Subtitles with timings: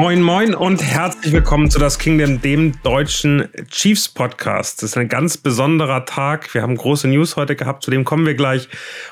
[0.00, 4.82] Moin, moin und herzlich willkommen zu das Kingdom, dem deutschen Chiefs Podcast.
[4.82, 6.54] Das ist ein ganz besonderer Tag.
[6.54, 8.70] Wir haben große News heute gehabt, zu dem kommen wir gleich.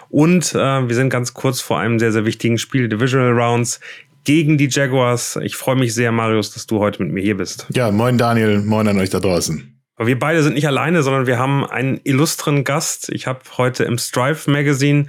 [0.09, 3.81] Und äh, wir sind ganz kurz vor einem sehr, sehr wichtigen Spiel, Divisional Rounds
[4.25, 5.39] gegen die Jaguars.
[5.43, 7.67] Ich freue mich sehr, Marius, dass du heute mit mir hier bist.
[7.75, 9.79] Ja, moin Daniel, moin an euch da draußen.
[9.97, 13.11] Aber wir beide sind nicht alleine, sondern wir haben einen illustren Gast.
[13.11, 15.07] Ich habe heute im Strive Magazine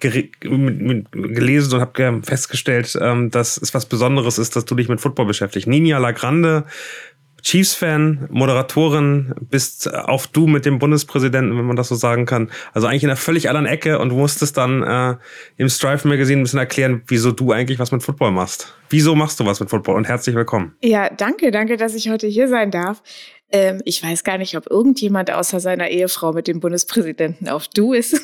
[0.00, 5.26] gelesen und habe festgestellt, ähm, dass es was Besonderes ist, dass du dich mit Football
[5.26, 5.68] beschäftigst.
[5.68, 6.64] Nina Lagrande,
[7.42, 12.50] Chiefs-Fan, Moderatorin, bist auf du mit dem Bundespräsidenten, wenn man das so sagen kann.
[12.72, 15.16] Also eigentlich in einer völlig anderen Ecke und musstest dann äh,
[15.56, 18.74] im Strive Magazine ein bisschen erklären, wieso du eigentlich was mit Football machst.
[18.90, 20.74] Wieso machst du was mit Football und herzlich willkommen.
[20.82, 23.02] Ja, danke, danke, dass ich heute hier sein darf.
[23.52, 27.92] Ähm, ich weiß gar nicht, ob irgendjemand außer seiner Ehefrau mit dem Bundespräsidenten auf du
[27.92, 28.20] ist.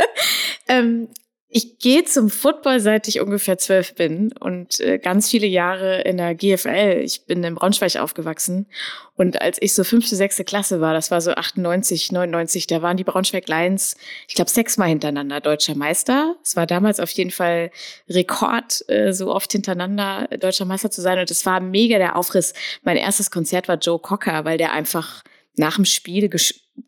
[0.68, 1.08] ähm,
[1.48, 6.16] ich gehe zum Football, seit ich ungefähr zwölf bin und äh, ganz viele Jahre in
[6.16, 7.02] der GFL.
[7.04, 8.66] Ich bin in Braunschweig aufgewachsen
[9.14, 12.96] und als ich so fünfte, sechste Klasse war, das war so 98, 99, da waren
[12.96, 16.34] die Braunschweig Lions, ich glaube, sechsmal hintereinander deutscher Meister.
[16.42, 17.70] Es war damals auf jeden Fall
[18.08, 22.54] Rekord, äh, so oft hintereinander deutscher Meister zu sein und es war mega der Aufriss.
[22.82, 25.22] Mein erstes Konzert war Joe Cocker, weil der einfach
[25.56, 26.28] nach dem Spiel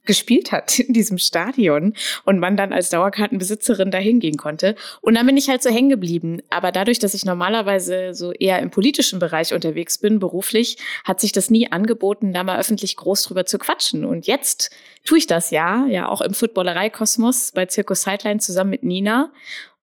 [0.05, 1.95] gespielt hat in diesem Stadion
[2.25, 4.75] und man dann als Dauerkartenbesitzerin dahin gehen konnte.
[5.01, 6.41] Und dann bin ich halt so hängen geblieben.
[6.51, 11.33] Aber dadurch, dass ich normalerweise so eher im politischen Bereich unterwegs bin, beruflich, hat sich
[11.33, 14.05] das nie angeboten, da mal öffentlich groß drüber zu quatschen.
[14.05, 14.71] Und jetzt
[15.05, 19.33] tue ich das ja, ja auch im Footballerei-Kosmos bei Circus Sideline zusammen mit Nina.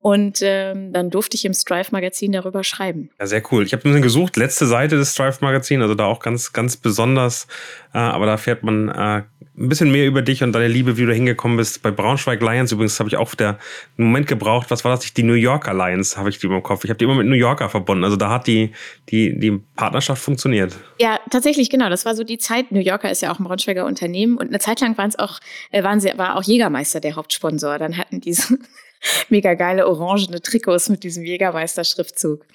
[0.05, 3.09] Und ähm, dann durfte ich im Strive-Magazin darüber schreiben.
[3.19, 3.65] Ja, sehr cool.
[3.65, 7.47] Ich habe ein bisschen gesucht, letzte Seite des Strive-Magazins, also da auch ganz, ganz besonders.
[7.91, 9.23] Äh, aber da fährt man äh,
[9.57, 11.81] ein bisschen mehr über dich und deine Liebe, wie du hingekommen bist.
[11.81, 13.57] Bei Braunschweig Lions übrigens habe ich auch der
[13.97, 14.69] einen Moment gebraucht.
[14.69, 15.13] Was war das?
[15.13, 16.83] Die New Yorker Lions habe ich die immer im Kopf.
[16.83, 18.03] Ich habe die immer mit New Yorker verbunden.
[18.03, 18.71] Also da hat die,
[19.09, 20.75] die, die Partnerschaft funktioniert.
[20.99, 21.89] Ja, tatsächlich, genau.
[21.89, 22.71] Das war so die Zeit.
[22.71, 25.39] New Yorker ist ja auch ein Braunschweiger Unternehmen und eine Zeit lang waren auch,
[25.71, 27.77] äh, waren sie, war auch Jägermeister der Hauptsponsor.
[27.77, 28.57] Dann hatten diese
[29.29, 32.45] mega geile orangene Trikots mit diesem Jägermeister-Schriftzug.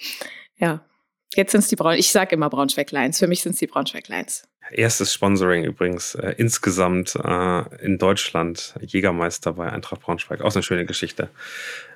[0.58, 0.84] Ja,
[1.34, 1.94] jetzt sind es die Braun.
[1.94, 3.18] Ich sage immer Braunschweig Lions.
[3.18, 4.42] Für mich sind es die Braunschweig Lions.
[4.72, 8.74] Erstes Sponsoring übrigens äh, insgesamt äh, in Deutschland.
[8.80, 10.42] Jägermeister bei Eintracht Braunschweig.
[10.42, 11.30] Auch eine schöne Geschichte.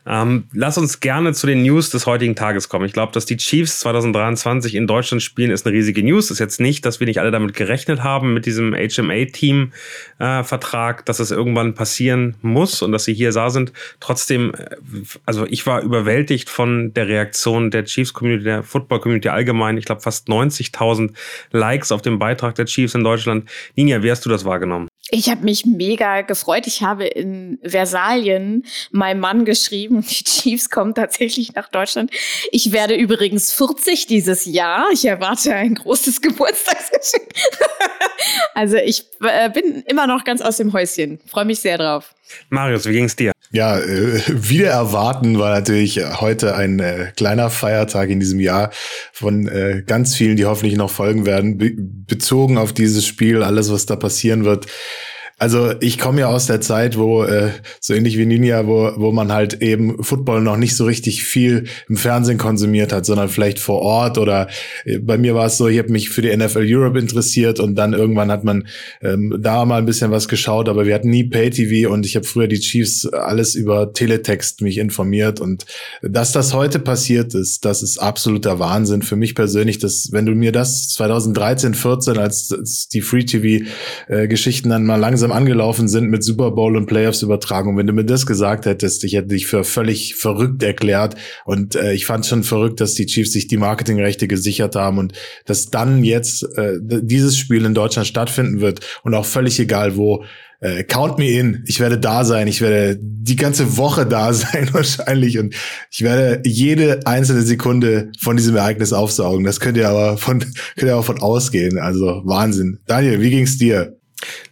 [0.06, 2.84] Ähm, lass uns gerne zu den News des heutigen Tages kommen.
[2.84, 6.30] Ich glaube, dass die Chiefs 2023 in Deutschland spielen, ist eine riesige News.
[6.30, 11.20] Ist jetzt nicht, dass wir nicht alle damit gerechnet haben, mit diesem HMA-Team-Vertrag, äh, dass
[11.20, 13.72] es irgendwann passieren muss und dass sie hier da sind.
[13.98, 14.76] Trotzdem, äh,
[15.24, 19.78] also ich war überwältigt von der Reaktion der Chiefs-Community, der Football-Community allgemein.
[19.78, 21.14] Ich glaube, fast 90.000
[21.50, 23.48] Likes auf dem Beitrag der Chiefs in Deutschland.
[23.76, 24.88] Ninja, wie hast du das wahrgenommen?
[25.10, 26.66] Ich habe mich mega gefreut.
[26.66, 32.10] Ich habe in Versalien meinem Mann geschrieben, die Chiefs kommen tatsächlich nach Deutschland.
[32.50, 34.90] Ich werde übrigens 40 dieses Jahr.
[34.92, 37.28] Ich erwarte ein großes Geburtstagsgeschenk.
[38.54, 41.20] also ich äh, bin immer noch ganz aus dem Häuschen.
[41.26, 42.14] Freue mich sehr drauf.
[42.48, 43.33] Marius, wie ging's dir?
[43.54, 48.70] Ja, äh, wieder erwarten war natürlich heute ein äh, kleiner Feiertag in diesem Jahr
[49.12, 53.70] von äh, ganz vielen, die hoffentlich noch folgen werden, be bezogen auf dieses Spiel, alles,
[53.70, 54.66] was da passieren wird.
[55.38, 57.50] Also ich komme ja aus der Zeit, wo äh,
[57.80, 61.64] so ähnlich wie Ninja, wo, wo man halt eben Football noch nicht so richtig viel
[61.88, 64.48] im Fernsehen konsumiert hat, sondern vielleicht vor Ort oder
[64.84, 67.74] äh, bei mir war es so, ich habe mich für die NFL Europe interessiert und
[67.74, 68.68] dann irgendwann hat man
[69.02, 72.24] ähm, da mal ein bisschen was geschaut, aber wir hatten nie Pay-TV und ich habe
[72.24, 75.66] früher die Chiefs alles über Teletext mich informiert und
[76.00, 80.32] dass das heute passiert ist, das ist absoluter Wahnsinn für mich persönlich, dass wenn du
[80.32, 86.10] mir das 2013, 14 als, als die Free-TV-Geschichten äh, dann mal langsam langsam angelaufen sind
[86.10, 87.78] mit Super Bowl und Playoffs-Übertragung.
[87.78, 91.14] Wenn du mir das gesagt hättest, ich hätte dich für völlig verrückt erklärt.
[91.46, 95.14] Und äh, ich fand schon verrückt, dass die Chiefs sich die Marketingrechte gesichert haben und
[95.46, 100.24] dass dann jetzt äh, dieses Spiel in Deutschland stattfinden wird und auch völlig egal wo.
[100.60, 101.64] Äh, count me in.
[101.66, 102.46] Ich werde da sein.
[102.46, 105.54] Ich werde die ganze Woche da sein wahrscheinlich und
[105.90, 109.44] ich werde jede einzelne Sekunde von diesem Ereignis aufsaugen.
[109.44, 110.40] Das könnt ihr aber von
[110.76, 111.78] könnt ihr auch von ausgehen.
[111.78, 112.80] Also Wahnsinn.
[112.86, 113.96] Daniel, wie ging's dir?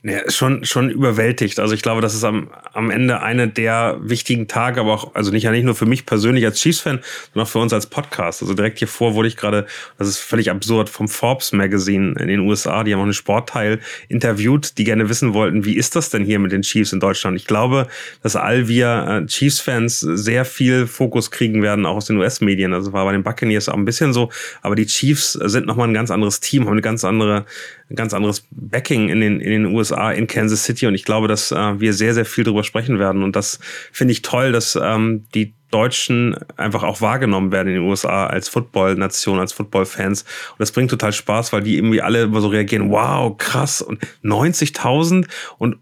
[0.03, 1.61] Ja, schon, schon überwältigt.
[1.61, 5.31] Also ich glaube, das ist am, am Ende eine der wichtigen Tage, aber auch, also
[5.31, 7.01] nicht, nicht nur für mich persönlich als Chiefs-Fan,
[7.33, 8.43] sondern auch für uns als Podcast.
[8.43, 9.67] Also direkt hier vor wurde ich gerade,
[9.99, 13.81] das ist völlig absurd, vom Forbes Magazine in den USA, die haben auch einen Sportteil
[14.09, 17.37] interviewt, die gerne wissen wollten, wie ist das denn hier mit den Chiefs in Deutschland?
[17.37, 17.87] Ich glaube,
[18.23, 22.75] dass all wir äh, Chiefs-Fans sehr viel Fokus kriegen werden, auch aus den US-Medien.
[22.75, 24.31] Also war bei den Buccaneers auch ein bisschen so,
[24.63, 27.47] aber die Chiefs sind nochmal ein ganz anderes Team, haben eine ganz andere,
[27.91, 31.05] ein ganz anderes Backing in den, in den USA USA in Kansas City und ich
[31.05, 33.59] glaube, dass äh, wir sehr, sehr viel darüber sprechen werden und das
[33.93, 38.51] finde ich toll, dass ähm, die Deutschen einfach auch wahrgenommen werden in den USA als
[38.51, 40.23] Football-Nation, als Football-Fans.
[40.23, 43.99] Und das bringt total Spaß, weil die irgendwie alle immer so reagieren, wow, krass, und
[44.23, 45.27] 90.000
[45.57, 45.79] und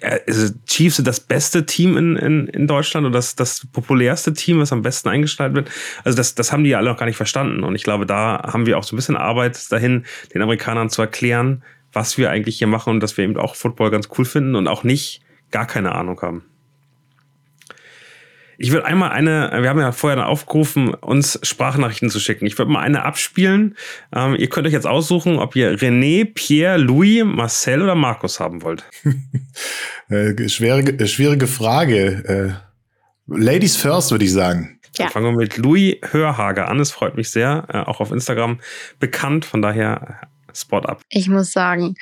[0.00, 4.32] äh, also Chiefs sind das beste Team in, in, in Deutschland und das, das populärste
[4.32, 5.70] Team, was am besten eingestellt wird.
[6.02, 7.62] Also das, das haben die alle noch gar nicht verstanden.
[7.62, 10.04] Und ich glaube, da haben wir auch so ein bisschen Arbeit dahin,
[10.34, 11.62] den Amerikanern zu erklären,
[11.92, 14.68] was wir eigentlich hier machen und dass wir eben auch Football ganz cool finden und
[14.68, 15.20] auch nicht
[15.50, 16.44] gar keine Ahnung haben.
[18.60, 22.44] Ich würde einmal eine, wir haben ja vorher aufgerufen, uns Sprachnachrichten zu schicken.
[22.44, 23.76] Ich würde mal eine abspielen.
[24.12, 28.62] Ähm, ihr könnt euch jetzt aussuchen, ob ihr René, Pierre, Louis, Marcel oder Markus haben
[28.62, 28.84] wollt.
[30.08, 32.58] äh, schwierige, schwierige Frage.
[32.58, 32.68] Äh,
[33.28, 34.80] Ladies first, würde ich sagen.
[34.96, 35.04] Ja.
[35.04, 36.80] Dann fangen wir mit Louis Hörhager an.
[36.80, 37.64] Es freut mich sehr.
[37.72, 38.58] Äh, auch auf Instagram
[38.98, 39.44] bekannt.
[39.44, 40.20] Von daher
[40.60, 41.02] Spot ab.
[41.08, 41.94] Ich muss sagen,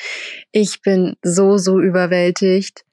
[0.53, 2.85] ich bin so, so überwältigt.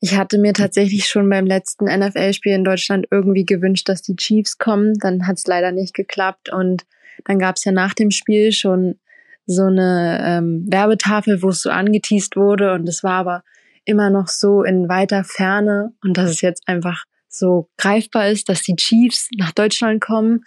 [0.00, 4.58] Ich hatte mir tatsächlich schon beim letzten NFL-Spiel in Deutschland irgendwie gewünscht, dass die Chiefs
[4.58, 4.94] kommen.
[5.00, 6.52] Dann hat es leider nicht geklappt.
[6.52, 6.86] Und
[7.24, 8.98] dann gab es ja nach dem Spiel schon
[9.46, 12.74] so eine ähm, Werbetafel, wo es so angeteased wurde.
[12.74, 13.42] Und es war aber
[13.84, 15.92] immer noch so in weiter Ferne.
[16.04, 20.42] Und dass es jetzt einfach so greifbar ist, dass die Chiefs nach Deutschland kommen.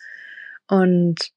[0.68, 1.32] Und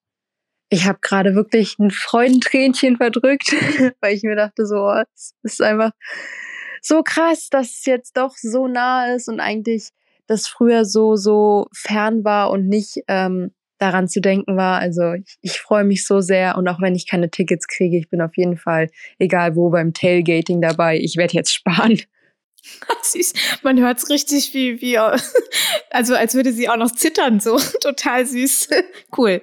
[0.70, 3.52] ich habe gerade wirklich ein Freudentränchen verdrückt,
[4.00, 5.92] weil ich mir dachte, so, es ist einfach
[6.82, 9.88] so krass, dass es jetzt doch so nah ist und eigentlich
[10.26, 14.78] das früher so, so fern war und nicht ähm, daran zu denken war.
[14.78, 18.08] Also ich, ich freue mich so sehr und auch wenn ich keine Tickets kriege, ich
[18.08, 18.88] bin auf jeden Fall,
[19.18, 20.98] egal wo, beim Tailgating dabei.
[20.98, 22.00] Ich werde jetzt sparen.
[23.02, 23.34] Süß.
[23.62, 24.98] Man hört es richtig wie, wie,
[25.90, 28.70] also als würde sie auch noch zittern, so total süß.
[29.16, 29.42] cool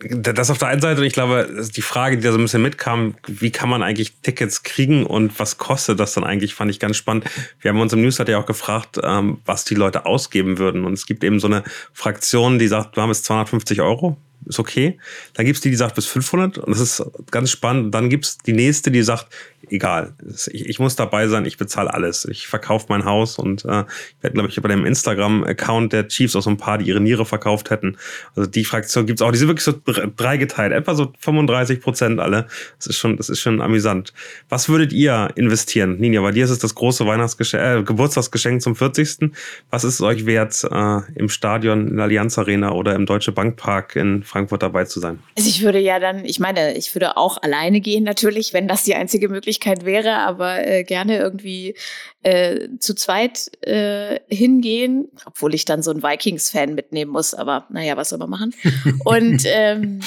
[0.00, 2.62] das auf der einen Seite, und ich glaube, die Frage, die da so ein bisschen
[2.62, 6.80] mitkam, wie kann man eigentlich Tickets kriegen und was kostet das dann eigentlich, fand ich
[6.80, 7.24] ganz spannend.
[7.60, 10.84] Wir haben uns im Newsletter ja auch gefragt, ähm, was die Leute ausgeben würden.
[10.84, 11.62] Und es gibt eben so eine
[11.92, 14.98] Fraktion, die sagt, wir haben jetzt 250 Euro ist okay.
[15.34, 17.94] Dann gibt's die, die sagt bis 500 und das ist ganz spannend.
[17.94, 19.28] Dann gibt's die nächste, die sagt,
[19.70, 20.14] egal,
[20.52, 22.24] ich, ich muss dabei sein, ich bezahle alles.
[22.24, 23.84] Ich verkaufe mein Haus und äh,
[24.18, 27.00] ich werde, glaube ich, bei dem Instagram-Account der Chiefs auch so ein paar, die ihre
[27.00, 27.96] Niere verkauft hätten.
[28.34, 29.74] Also die Fraktion gibt's auch, die sind wirklich so
[30.16, 32.46] dreigeteilt, etwa so 35 Prozent alle.
[32.78, 34.12] Das ist schon, das ist schon amüsant.
[34.48, 35.98] Was würdet ihr investieren?
[35.98, 39.30] Ninja, bei dir ist es das große Weihnachtsgeschenk, äh, Geburtstagsgeschenk zum 40.
[39.70, 43.96] Was ist euch wert äh, im Stadion in der Allianz Arena oder im Deutsche Bankpark
[43.96, 45.20] in Frankfurt dabei zu sein?
[45.36, 48.84] Also ich würde ja dann, ich meine, ich würde auch alleine gehen natürlich, wenn das
[48.84, 51.76] die einzige Möglichkeit Möglichkeit wäre, aber äh, gerne irgendwie
[52.22, 57.96] äh, zu zweit äh, hingehen, obwohl ich dann so einen Vikings-Fan mitnehmen muss, aber naja,
[57.96, 58.54] was soll man machen?
[59.04, 60.00] Und ähm,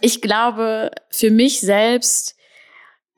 [0.00, 2.36] ich glaube, für mich selbst,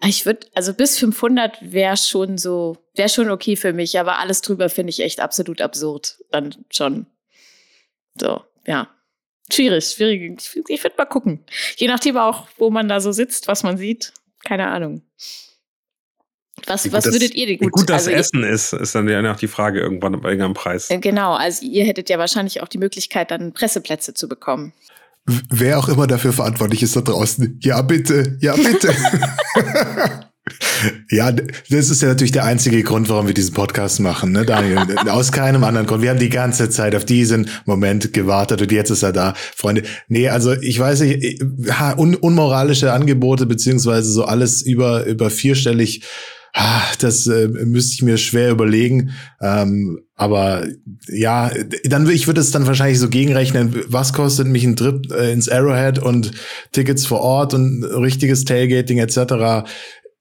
[0.04, 4.40] ich würde, also bis 500 wäre schon so, wäre schon okay für mich, aber alles
[4.40, 6.18] drüber finde ich echt absolut absurd.
[6.30, 7.06] Dann schon.
[8.18, 8.88] So, ja.
[9.52, 10.40] Schwierig, schwierig.
[10.40, 11.44] Ich, ich würde mal gucken.
[11.76, 14.12] Je nachdem auch, wo man da so sitzt, was man sieht.
[14.44, 15.02] Keine Ahnung.
[16.66, 17.66] Was, was würdet das, ihr denn gut?
[17.66, 20.54] Wie gut das also Essen ist, ist dann ja auch die Frage irgendwann bei irgendeinem
[20.54, 20.90] Preis.
[20.90, 24.72] Äh, genau, also ihr hättet ja wahrscheinlich auch die Möglichkeit, dann Presseplätze zu bekommen.
[25.24, 27.58] Wer auch immer dafür verantwortlich ist da draußen.
[27.62, 28.94] Ja, bitte, ja, bitte.
[31.10, 34.78] Ja, das ist ja natürlich der einzige Grund, warum wir diesen Podcast machen, ne, Daniel?
[35.08, 36.02] Aus keinem anderen Grund.
[36.02, 39.84] Wir haben die ganze Zeit auf diesen Moment gewartet und jetzt ist er da, Freunde.
[40.08, 41.42] Nee, also ich weiß nicht,
[41.96, 46.02] un unmoralische Angebote beziehungsweise so alles über, über vierstellig
[47.00, 49.12] das äh, müsste ich mir schwer überlegen.
[49.40, 50.66] Ähm, aber
[51.08, 51.50] ja,
[51.84, 55.48] dann ich würde es dann wahrscheinlich so gegenrechnen, was kostet mich ein Trip äh, ins
[55.48, 56.32] Arrowhead und
[56.72, 59.66] Tickets vor Ort und richtiges Tailgating etc.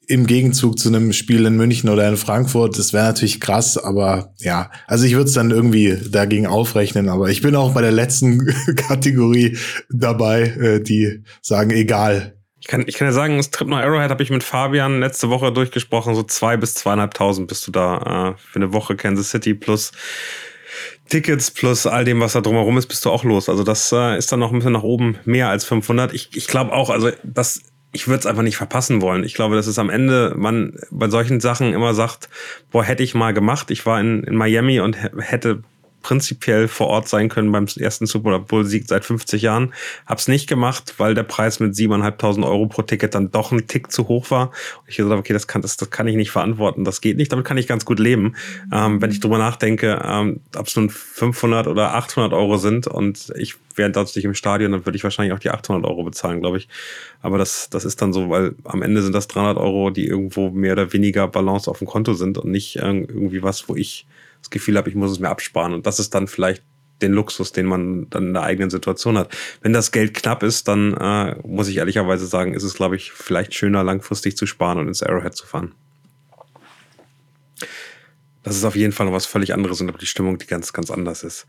[0.08, 2.78] im Gegenzug zu einem Spiel in München oder in Frankfurt.
[2.78, 7.08] Das wäre natürlich krass, aber ja, also ich würde es dann irgendwie dagegen aufrechnen.
[7.10, 9.58] Aber ich bin auch bei der letzten Kategorie
[9.90, 14.12] dabei, äh, die sagen, egal, ich kann, ich kann ja sagen, das Trip nach Arrowhead
[14.12, 16.14] habe ich mit Fabian letzte Woche durchgesprochen.
[16.14, 19.92] So zwei bis zweieinhalbtausend bist du da äh, für eine Woche Kansas City plus
[21.10, 23.50] Tickets plus all dem, was da drumherum ist, bist du auch los.
[23.50, 26.14] Also das äh, ist dann noch ein bisschen nach oben mehr als 500.
[26.14, 29.24] Ich, ich glaube auch, also das, ich würde es einfach nicht verpassen wollen.
[29.24, 32.30] Ich glaube, dass es am Ende man bei solchen Sachen immer sagt,
[32.72, 33.70] boah, hätte ich mal gemacht.
[33.70, 35.64] Ich war in, in Miami und hätte
[36.02, 39.74] prinzipiell vor Ort sein können beim ersten Super Bowl-Sieg seit 50 Jahren.
[40.06, 43.92] Hab's nicht gemacht, weil der Preis mit 7.500 Euro pro Ticket dann doch ein Tick
[43.92, 44.48] zu hoch war.
[44.48, 46.84] Und ich gesagt okay, das kann, das, das kann ich nicht verantworten.
[46.84, 47.32] Das geht nicht.
[47.32, 48.36] Damit kann ich ganz gut leben.
[48.72, 53.32] Ähm, wenn ich drüber nachdenke, ähm, ob es nun 500 oder 800 Euro sind und
[53.36, 56.58] ich wäre nicht im Stadion, dann würde ich wahrscheinlich auch die 800 Euro bezahlen, glaube
[56.58, 56.68] ich.
[57.22, 60.50] Aber das, das ist dann so, weil am Ende sind das 300 Euro, die irgendwo
[60.50, 64.06] mehr oder weniger Balance auf dem Konto sind und nicht irgendwie was, wo ich
[64.42, 65.74] das Gefühl habe, ich muss es mir absparen.
[65.74, 66.64] Und das ist dann vielleicht
[67.02, 69.36] den Luxus, den man dann in der eigenen Situation hat.
[69.62, 73.12] Wenn das Geld knapp ist, dann äh, muss ich ehrlicherweise sagen, ist es, glaube ich,
[73.12, 75.74] vielleicht schöner, langfristig zu sparen und ins Arrowhead zu fahren.
[78.44, 80.90] Das ist auf jeden Fall noch was völlig anderes und die Stimmung, die ganz, ganz
[80.90, 81.46] anders ist.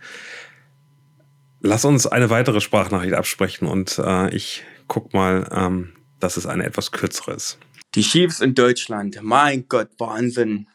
[1.61, 6.65] Lass uns eine weitere Sprachnachricht absprechen und äh, ich guck mal, ähm, dass es eine
[6.67, 7.59] etwas kürzere ist.
[7.95, 10.67] Die Chiefs in Deutschland, mein Gott, Wahnsinn.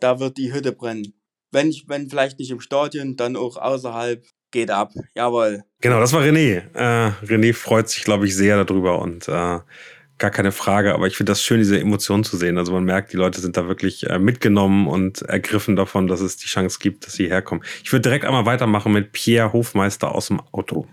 [0.00, 1.12] Da wird die Hütte brennen.
[1.50, 4.24] Wenn, ich, wenn vielleicht nicht im Stadion, dann auch außerhalb.
[4.50, 4.92] Geht ab.
[5.14, 5.62] Jawohl.
[5.82, 6.62] Genau, das war René.
[6.72, 9.58] Äh, René freut sich, glaube ich, sehr darüber und äh,
[10.18, 12.58] gar keine Frage, aber ich finde das schön, diese Emotionen zu sehen.
[12.58, 16.36] Also man merkt, die Leute sind da wirklich äh, mitgenommen und ergriffen davon, dass es
[16.36, 17.64] die Chance gibt, dass sie herkommen.
[17.84, 20.86] Ich würde direkt einmal weitermachen mit Pierre Hofmeister aus dem Auto.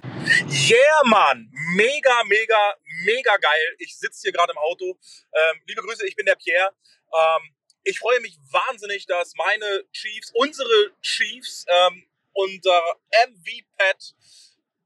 [0.50, 1.50] Yeah, Mann!
[1.76, 3.76] Mega, mega, mega geil.
[3.80, 4.86] Ich sitze hier gerade im Auto.
[4.86, 6.70] Ähm, liebe Grüße, ich bin der Pierre.
[7.14, 7.50] Ähm,
[7.86, 12.82] ich freue mich wahnsinnig, dass meine Chiefs, unsere Chiefs, ähm, unser
[13.28, 14.16] MV-Pad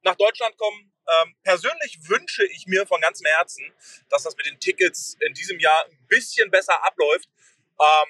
[0.03, 3.73] nach Deutschland kommen ähm, persönlich wünsche ich mir von ganzem Herzen,
[4.09, 7.29] dass das mit den Tickets in diesem Jahr ein bisschen besser abläuft.
[7.81, 8.07] Ähm,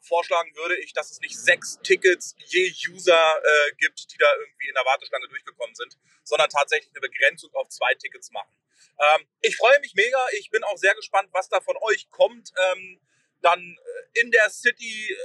[0.00, 4.68] vorschlagen würde ich, dass es nicht sechs Tickets je User äh, gibt, die da irgendwie
[4.68, 8.52] in der Warteschlange durchgekommen sind, sondern tatsächlich eine Begrenzung auf zwei Tickets machen.
[8.98, 10.18] Ähm, ich freue mich mega.
[10.38, 12.52] Ich bin auch sehr gespannt, was da von euch kommt.
[12.72, 13.00] Ähm,
[13.42, 15.16] dann äh, in der City, äh,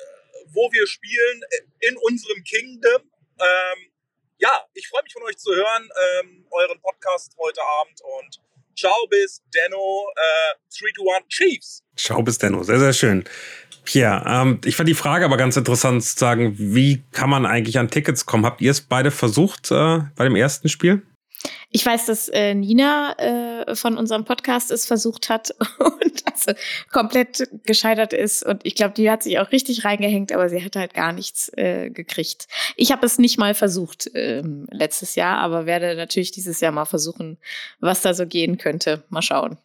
[0.54, 3.02] wo wir spielen, äh, in unserem Kingdom.
[3.40, 3.92] Ähm,
[4.40, 8.40] ja, ich freue mich von euch zu hören, ähm, euren Podcast heute Abend und
[8.78, 11.84] ciao bis Denno, äh, 3 to 1 Chiefs.
[11.96, 13.24] Ciao bis Denno, sehr, sehr schön.
[13.84, 17.80] Pierre, ähm, ich fand die Frage aber ganz interessant zu sagen, wie kann man eigentlich
[17.80, 18.46] an Tickets kommen?
[18.46, 21.02] Habt ihr es beide versucht äh, bei dem ersten Spiel?
[21.70, 26.54] Ich weiß, dass äh, Nina äh, von unserem Podcast es versucht hat und also
[26.92, 28.44] komplett gescheitert ist.
[28.46, 31.52] Und ich glaube, die hat sich auch richtig reingehängt, aber sie hat halt gar nichts
[31.58, 32.48] äh, gekriegt.
[32.76, 36.86] Ich habe es nicht mal versucht ähm, letztes Jahr, aber werde natürlich dieses Jahr mal
[36.86, 37.38] versuchen,
[37.80, 39.04] was da so gehen könnte.
[39.10, 39.58] Mal schauen.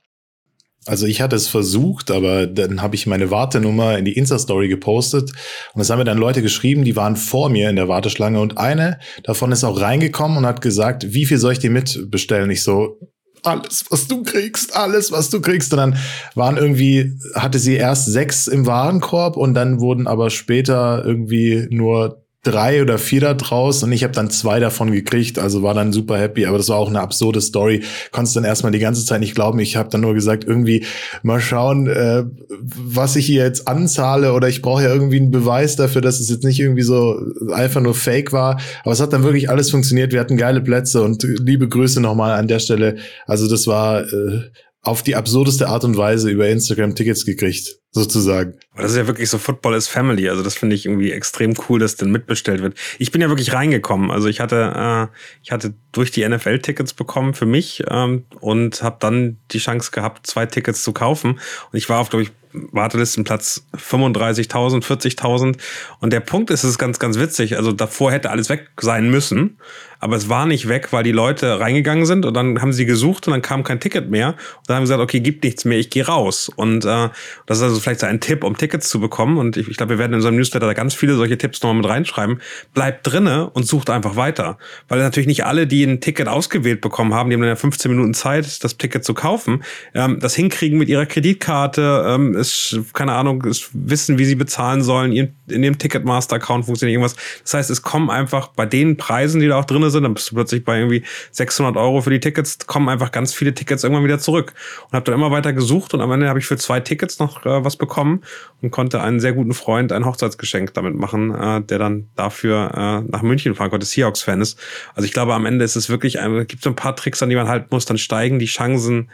[0.87, 5.31] Also ich hatte es versucht, aber dann habe ich meine Wartenummer in die Insta-Story gepostet
[5.75, 8.59] und das haben mir dann Leute geschrieben, die waren vor mir in der Warteschlange und
[8.59, 12.51] eine davon ist auch reingekommen und hat gesagt, wie viel soll ich dir mitbestellen?
[12.51, 12.99] Ich so,
[13.45, 15.73] alles, was du kriegst, alles, was du kriegst.
[15.73, 15.97] Und dann
[16.35, 22.22] waren irgendwie, hatte sie erst sechs im Warenkorb und dann wurden aber später irgendwie nur
[22.43, 25.93] drei oder vier da draus und ich habe dann zwei davon gekriegt, also war dann
[25.93, 27.85] super happy, aber das war auch eine absurde Story.
[28.11, 29.61] Konntest dann erstmal die ganze Zeit nicht glauben.
[29.61, 30.85] Ich habe dann nur gesagt, irgendwie
[31.23, 32.25] mal schauen, äh,
[32.59, 36.29] was ich hier jetzt anzahle oder ich brauche ja irgendwie einen Beweis dafür, dass es
[36.31, 37.17] jetzt nicht irgendwie so
[37.53, 38.61] einfach nur Fake war.
[38.83, 40.13] Aber es hat dann wirklich alles funktioniert.
[40.13, 42.97] Wir hatten geile Plätze und liebe Grüße nochmal an der Stelle.
[43.25, 44.51] Also das war äh,
[44.83, 48.59] auf die absurdeste Art und Weise über Instagram Tickets gekriegt, sozusagen.
[48.77, 50.29] Das ist ja wirklich so Football is Family.
[50.29, 52.77] Also das finde ich irgendwie extrem cool, dass dann mitbestellt wird.
[52.99, 54.11] Ich bin ja wirklich reingekommen.
[54.11, 54.73] Also ich hatte,
[55.13, 59.59] äh, ich hatte durch die NFL Tickets bekommen für mich ähm, und habe dann die
[59.59, 61.39] Chance gehabt, zwei Tickets zu kaufen.
[61.71, 65.57] Und ich war auf, glaube ich, Wartelistenplatz 35.000, 40.000.
[66.01, 67.57] Und der Punkt ist, es ist ganz, ganz witzig.
[67.57, 69.59] Also davor hätte alles weg sein müssen
[70.03, 73.29] aber es war nicht weg, weil die Leute reingegangen sind und dann haben sie gesucht
[73.29, 74.31] und dann kam kein Ticket mehr.
[74.31, 76.51] Und dann haben sie gesagt, okay, gibt nichts mehr, ich gehe raus.
[76.57, 77.09] Und äh,
[77.47, 79.39] das ist also vielleicht so ein Tipp, um Tickets zu bekommen.
[79.39, 81.77] Und ich, ich glaube, wir werden in unserem Newsletter da ganz viele solche Tipps nochmal
[81.77, 82.41] mit reinschreiben.
[82.75, 84.59] Bleibt drinne und sucht einfach weiter.
[84.89, 87.89] Weil natürlich nicht alle, die ein Ticket ausgewählt bekommen haben, die haben dann ja 15
[87.89, 89.63] Minuten Zeit, das Ticket zu kaufen,
[89.95, 94.83] ähm, das hinkriegen mit ihrer Kreditkarte, ähm, ist, keine Ahnung, ist wissen, wie sie bezahlen
[94.83, 97.17] sollen, in dem Ticketmaster-Account funktioniert irgendwas.
[97.43, 100.31] Das heißt, es kommen einfach bei den Preisen, die da auch drinne sind, dann bist
[100.31, 104.05] du plötzlich bei irgendwie 600 Euro für die Tickets, kommen einfach ganz viele Tickets irgendwann
[104.05, 104.53] wieder zurück.
[104.85, 107.47] Und habe dann immer weiter gesucht und am Ende habe ich für zwei Tickets noch
[107.47, 108.23] äh, was bekommen
[108.61, 113.11] und konnte einen sehr guten Freund ein Hochzeitsgeschenk damit machen, äh, der dann dafür äh,
[113.11, 114.59] nach München fahren konnte, Seahawks-Fan ist.
[114.95, 116.19] Also ich glaube, am Ende ist es wirklich,
[116.49, 119.11] gibt so ein paar Tricks, an die man halten muss, dann steigen die Chancen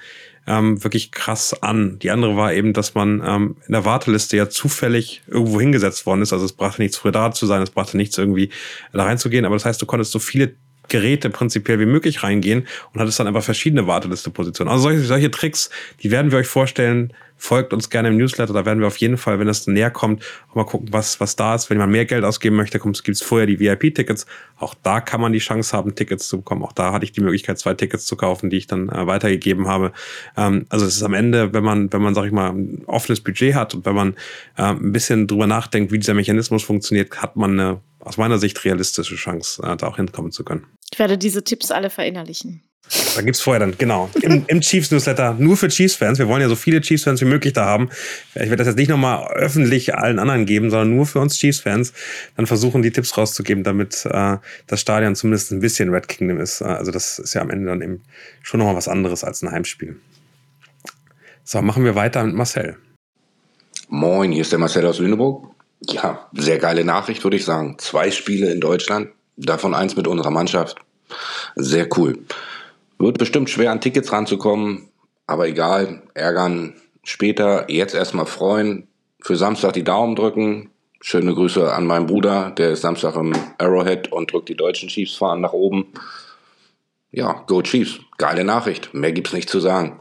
[0.49, 1.99] ähm, wirklich krass an.
[1.99, 6.23] Die andere war eben, dass man ähm, in der Warteliste ja zufällig irgendwo hingesetzt worden
[6.23, 6.33] ist.
[6.33, 8.51] Also es brachte nichts früher da zu sein, es brachte nichts irgendwie
[8.93, 9.45] da reinzugehen.
[9.45, 10.55] Aber das heißt, du konntest so viele
[10.89, 14.71] Geräte prinzipiell wie möglich reingehen und hattest dann einfach verschiedene Warteliste-Positionen.
[14.71, 15.71] Also solche, solche Tricks,
[16.03, 17.13] die werden wir euch vorstellen.
[17.41, 20.25] Folgt uns gerne im Newsletter, da werden wir auf jeden Fall, wenn das näher kommt,
[20.55, 21.71] mal gucken, was, was da ist.
[21.71, 24.27] Wenn man mehr Geld ausgeben möchte, gibt es vorher die VIP-Tickets.
[24.57, 26.65] Auch da kann man die Chance haben, Tickets zu bekommen.
[26.65, 29.69] Auch da hatte ich die Möglichkeit, zwei Tickets zu kaufen, die ich dann äh, weitergegeben
[29.69, 29.93] habe.
[30.37, 33.21] Ähm, also es ist am Ende, wenn man, wenn man, sag ich mal, ein offenes
[33.21, 34.15] Budget hat und wenn man
[34.57, 38.65] äh, ein bisschen drüber nachdenkt, wie dieser Mechanismus funktioniert, hat man eine aus meiner Sicht
[38.65, 40.67] realistische Chance, äh, da auch hinkommen zu können.
[40.93, 42.63] Ich werde diese Tipps alle verinnerlichen.
[43.15, 46.19] Da gibt es vorher dann, genau, im, im Chiefs-Newsletter nur für Chiefs-Fans.
[46.19, 47.91] Wir wollen ja so viele Chiefs-Fans wie möglich da haben.
[48.35, 51.93] Ich werde das jetzt nicht nochmal öffentlich allen anderen geben, sondern nur für uns Chiefs-Fans.
[52.37, 56.63] Dann versuchen, die Tipps rauszugeben, damit äh, das Stadion zumindest ein bisschen Red Kingdom ist.
[56.63, 58.03] Also das ist ja am Ende dann eben
[58.43, 59.97] schon nochmal was anderes als ein Heimspiel.
[61.45, 62.77] So, machen wir weiter mit Marcel.
[63.89, 65.55] Moin, hier ist der Marcel aus Lüneburg.
[65.81, 67.77] Ja, sehr geile Nachricht, würde ich sagen.
[67.79, 70.79] Zwei Spiele in Deutschland, davon eins mit unserer Mannschaft.
[71.57, 72.19] Sehr cool.
[72.99, 74.89] Wird bestimmt schwer an Tickets ranzukommen,
[75.27, 78.89] aber egal, ärgern später, jetzt erstmal freuen,
[79.21, 80.71] für Samstag die Daumen drücken.
[81.01, 85.15] Schöne Grüße an meinen Bruder, der ist Samstag im Arrowhead und drückt die deutschen Chiefs
[85.15, 85.87] fahren nach oben.
[87.11, 88.01] Ja, go Chiefs.
[88.19, 88.93] Geile Nachricht.
[88.93, 90.01] Mehr gibt's nicht zu sagen.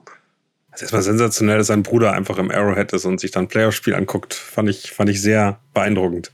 [0.72, 3.96] Es ist erstmal sensationell, dass sein Bruder einfach im Arrowhead ist und sich dann Playoff-Spiel
[3.96, 4.34] anguckt.
[4.34, 6.32] Fand ich, fand ich sehr beeindruckend.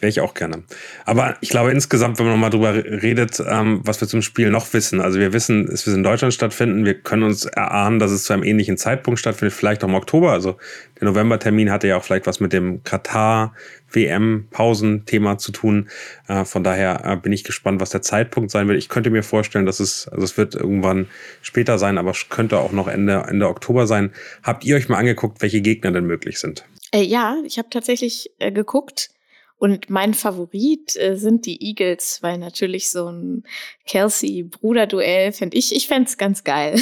[0.00, 0.62] Wäre ich auch gerne.
[1.04, 4.72] Aber ich glaube insgesamt, wenn man nochmal drüber redet, ähm, was wir zum Spiel noch
[4.72, 5.00] wissen.
[5.00, 6.86] Also wir wissen, es wird in Deutschland stattfinden.
[6.86, 10.32] Wir können uns erahnen, dass es zu einem ähnlichen Zeitpunkt stattfindet, vielleicht auch im Oktober.
[10.32, 10.56] Also
[10.98, 13.54] der Novembertermin hatte ja auch vielleicht was mit dem Katar
[13.92, 15.90] WM-Pausenthema zu tun.
[16.28, 18.78] Äh, von daher äh, bin ich gespannt, was der Zeitpunkt sein wird.
[18.78, 21.08] Ich könnte mir vorstellen, dass es, also es wird irgendwann
[21.42, 24.12] später sein, aber könnte auch noch Ende, Ende Oktober sein.
[24.42, 26.64] Habt ihr euch mal angeguckt, welche Gegner denn möglich sind?
[26.92, 29.10] Äh, ja, ich habe tatsächlich äh, geguckt.
[29.60, 33.44] Und mein Favorit äh, sind die Eagles, weil natürlich so ein
[33.86, 36.76] Kelsey-Bruder-Duell fände ich, ich fände es ganz geil.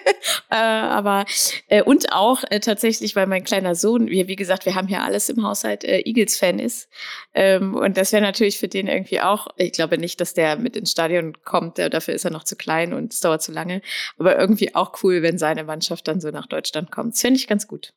[0.50, 1.26] äh, aber,
[1.68, 5.04] äh, und auch äh, tatsächlich, weil mein kleiner Sohn, wie, wie gesagt, wir haben ja
[5.04, 6.88] alles im Haushalt, äh, Eagles-Fan ist.
[7.34, 10.78] Ähm, und das wäre natürlich für den irgendwie auch, ich glaube nicht, dass der mit
[10.78, 13.82] ins Stadion kommt, dafür ist er noch zu klein und es dauert zu lange.
[14.16, 17.12] Aber irgendwie auch cool, wenn seine Mannschaft dann so nach Deutschland kommt.
[17.12, 17.92] Das fände ich ganz gut.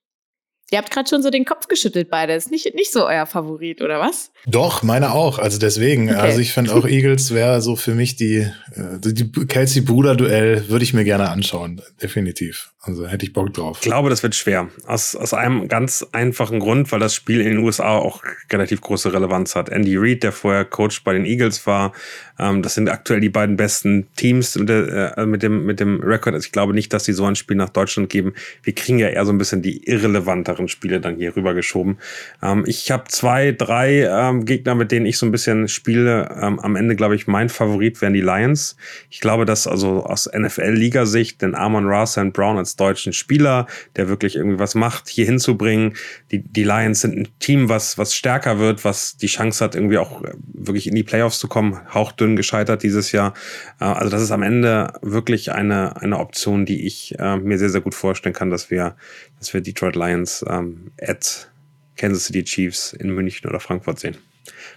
[0.70, 2.34] Ihr habt gerade schon so den Kopf geschüttelt beide.
[2.34, 4.32] Ist nicht, nicht so euer Favorit, oder was?
[4.46, 5.40] Doch, meine auch.
[5.40, 6.10] Also deswegen.
[6.10, 6.20] Okay.
[6.20, 8.40] Also ich finde auch Eagles wäre so für mich die,
[8.76, 11.82] äh, die Kelsey-Bruder-Duell würde ich mir gerne anschauen.
[12.02, 12.74] Definitiv.
[12.88, 13.79] Also hätte ich Bock drauf.
[13.82, 14.70] Ich glaube, das wird schwer.
[14.86, 19.12] Aus, aus einem ganz einfachen Grund, weil das Spiel in den USA auch relativ große
[19.12, 19.68] Relevanz hat.
[19.68, 21.92] Andy Reid, der vorher Coach bei den Eagles war,
[22.40, 26.35] ähm, das sind aktuell die beiden besten Teams mit, äh, mit dem, mit dem Rekord.
[26.35, 28.33] Also ich glaube nicht, dass sie so ein Spiel nach Deutschland geben.
[28.64, 31.98] Wir kriegen ja eher so ein bisschen die irrelevanteren Spiele dann hier rüber geschoben.
[32.42, 36.29] Ähm, ich habe zwei, drei ähm, Gegner, mit denen ich so ein bisschen spiele.
[36.42, 38.77] Ähm, am Ende, glaube ich, mein Favorit wären die Lions.
[39.09, 44.07] Ich glaube, dass also aus NFL-Liga-Sicht den Amon Ross and Brown als deutschen Spieler, der
[44.07, 45.96] wirklich irgendwie was macht, hier hinzubringen.
[46.31, 49.98] Die, die Lions sind ein Team, was, was stärker wird, was die Chance hat, irgendwie
[49.98, 51.79] auch äh, wirklich in die Playoffs zu kommen.
[51.94, 53.33] Hauchdünn gescheitert dieses Jahr.
[53.79, 57.70] Äh, also das ist am Ende wirklich eine, eine Option, die ich äh, mir sehr,
[57.70, 58.96] sehr gut vorstellen kann, dass wir,
[59.40, 61.51] dass wir Detroit Lions ähm, at
[61.98, 64.18] Kansas City Chiefs in München oder Frankfurt sehen.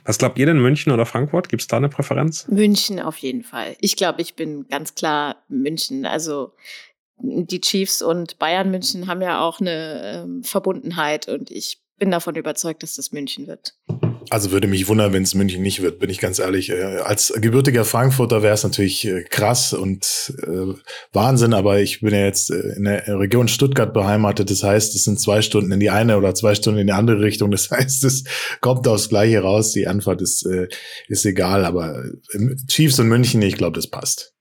[0.04, 1.48] Was glaubt ihr denn, München oder Frankfurt?
[1.48, 2.46] Gibt es da eine Präferenz?
[2.48, 3.76] München auf jeden Fall.
[3.80, 6.06] Ich glaube, ich bin ganz klar München.
[6.06, 6.54] Also
[7.22, 12.34] die Chiefs und Bayern München haben ja auch eine ähm, Verbundenheit und ich bin davon
[12.34, 13.74] überzeugt, dass das München wird.
[14.30, 16.70] Also würde mich wundern, wenn es München nicht wird, bin ich ganz ehrlich.
[16.70, 20.74] Äh, als gebürtiger Frankfurter wäre es natürlich äh, krass und äh,
[21.12, 24.50] Wahnsinn, aber ich bin ja jetzt äh, in der Region Stuttgart beheimatet.
[24.50, 27.20] Das heißt, es sind zwei Stunden in die eine oder zwei Stunden in die andere
[27.20, 27.50] Richtung.
[27.50, 28.24] Das heißt, es
[28.60, 29.72] kommt aufs Gleiche raus.
[29.72, 30.68] Die Antwort ist, äh,
[31.08, 32.04] ist egal, aber
[32.68, 34.34] Chiefs und München, ich glaube, das passt.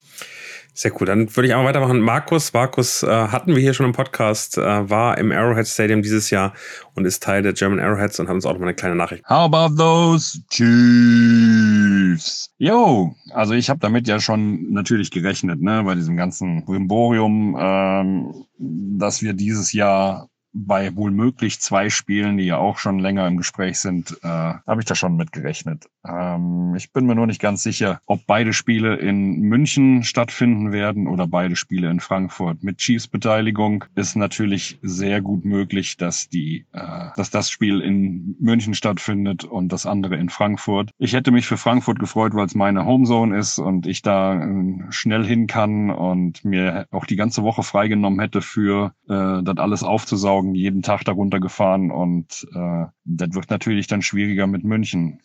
[0.80, 1.08] Sehr cool.
[1.08, 2.00] Dann würde ich einmal weitermachen.
[2.00, 6.30] Markus, Markus äh, hatten wir hier schon im Podcast, äh, war im Arrowhead Stadium dieses
[6.30, 6.54] Jahr
[6.96, 9.30] und ist Teil der German Arrowheads und hat uns auch noch mal eine kleine Nachricht.
[9.30, 12.50] How about those Chiefs?
[12.60, 18.46] Yo, also ich habe damit ja schon natürlich gerechnet, ne, bei diesem ganzen Brimborium, ähm,
[18.58, 23.38] dass wir dieses Jahr bei wohl möglich zwei Spielen, die ja auch schon länger im
[23.38, 25.90] Gespräch sind, äh, habe ich da schon mitgerechnet.
[26.08, 31.08] Ähm, ich bin mir nur nicht ganz sicher, ob beide Spiele in München stattfinden werden
[31.08, 32.64] oder beide Spiele in Frankfurt.
[32.64, 38.36] Mit Chiefs Beteiligung ist natürlich sehr gut möglich, dass die, äh, dass das Spiel in
[38.40, 40.92] München stattfindet und das andere in Frankfurt.
[40.98, 44.86] Ich hätte mich für Frankfurt gefreut, weil es meine Homezone ist und ich da äh,
[44.90, 49.84] schnell hin kann und mir auch die ganze Woche freigenommen hätte für äh, das alles
[49.84, 55.22] aufzusaugen, jeden Tag darunter gefahren und äh, das wird natürlich dann schwieriger mit München.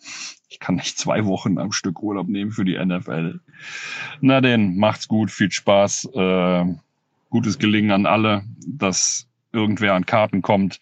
[0.48, 3.40] Ich kann nicht zwei Wochen am Stück Urlaub nehmen für die NFL.
[4.20, 6.64] Na denn, macht's gut, viel Spaß, äh,
[7.30, 10.80] gutes Gelingen an alle, dass irgendwer an Karten kommt.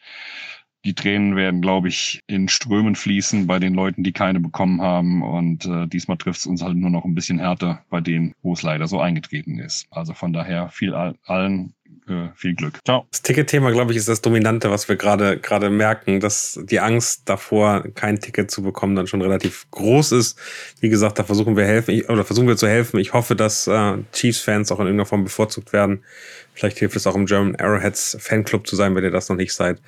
[0.84, 5.22] Die Tränen werden, glaube ich, in Strömen fließen bei den Leuten, die keine bekommen haben.
[5.22, 8.54] Und äh, diesmal trifft es uns halt nur noch ein bisschen härter bei denen, wo
[8.54, 9.86] es leider so eingetreten ist.
[9.90, 11.74] Also von daher viel allen
[12.08, 12.80] äh, viel Glück.
[12.84, 13.06] Ciao.
[13.10, 17.28] Das Ticket-Thema, glaube ich, ist das Dominante, was wir gerade gerade merken, dass die Angst
[17.28, 20.38] davor, kein Ticket zu bekommen, dann schon relativ groß ist.
[20.80, 22.98] Wie gesagt, da versuchen wir helfen oder versuchen wir zu helfen.
[22.98, 26.02] Ich hoffe, dass äh, Chiefs-Fans auch in irgendeiner Form bevorzugt werden.
[26.54, 29.54] Vielleicht hilft es auch im German Arrowheads Fanclub zu sein, wenn ihr das noch nicht
[29.54, 29.80] seid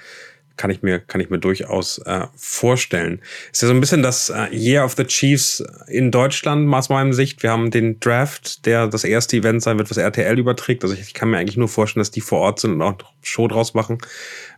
[0.57, 3.21] kann ich mir, kann ich mir durchaus äh, vorstellen.
[3.53, 7.13] Ist ja so ein bisschen das äh, Year of the Chiefs in Deutschland, aus meinem
[7.13, 7.43] Sicht.
[7.43, 10.85] Wir haben den Draft, der das erste Event sein wird, was RTL überträgt.
[10.85, 12.97] Also ich, ich kann mir eigentlich nur vorstellen, dass die vor Ort sind und auch
[13.23, 13.99] Show draus machen.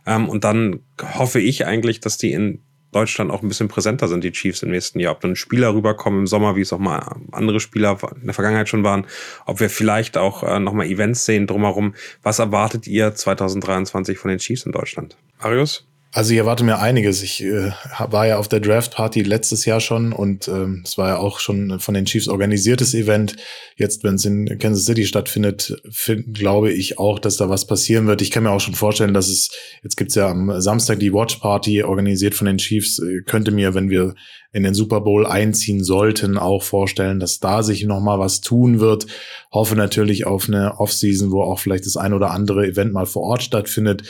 [0.05, 4.23] Ähm, und dann hoffe ich eigentlich, dass die in Deutschland auch ein bisschen präsenter sind,
[4.23, 5.13] die Chiefs im nächsten Jahr.
[5.13, 8.69] Ob dann Spieler rüberkommen im Sommer, wie es auch mal andere Spieler in der Vergangenheit
[8.69, 9.05] schon waren.
[9.45, 11.95] Ob wir vielleicht auch äh, nochmal Events sehen drumherum.
[12.23, 15.17] Was erwartet ihr 2023 von den Chiefs in Deutschland?
[15.41, 15.85] Marius?
[16.17, 17.21] Also ich erwarte mir einiges.
[17.21, 17.73] Ich äh,
[18.09, 21.37] war ja auf der Draft Party letztes Jahr schon und ähm, es war ja auch
[21.37, 23.35] schon von den Chiefs organisiertes Event.
[23.75, 28.07] Jetzt, wenn es in Kansas City stattfindet, find, glaube ich auch, dass da was passieren
[28.07, 28.23] wird.
[28.23, 29.51] Ich kann mir auch schon vorstellen, dass es,
[29.83, 32.97] jetzt gibt's ja am Samstag die Watch Party organisiert von den Chiefs.
[32.97, 34.15] Äh, könnte mir, wenn wir
[34.51, 39.05] in den Super Bowl einziehen sollten, auch vorstellen, dass da sich nochmal was tun wird.
[39.51, 43.21] Hoffe natürlich auf eine Offseason, wo auch vielleicht das ein oder andere Event mal vor
[43.21, 44.01] Ort stattfindet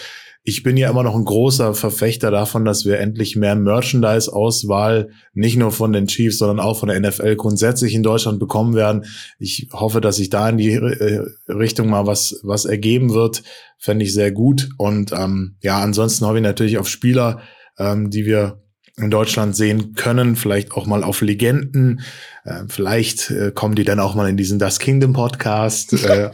[0.48, 5.58] ich bin ja immer noch ein großer Verfechter davon, dass wir endlich mehr Merchandise-Auswahl nicht
[5.58, 9.04] nur von den Chiefs, sondern auch von der NFL grundsätzlich in Deutschland bekommen werden.
[9.40, 13.44] Ich hoffe, dass sich da in die äh, Richtung mal was, was ergeben wird.
[13.78, 14.70] Fände ich sehr gut.
[14.78, 17.42] Und ähm, ja, ansonsten hoffe ich natürlich auf Spieler,
[17.78, 18.64] ähm, die wir
[18.96, 22.00] in Deutschland sehen können, vielleicht auch mal auf Legenden.
[22.46, 25.92] Äh, vielleicht äh, kommen die dann auch mal in diesen Das Kingdom Podcast.
[26.06, 26.32] äh,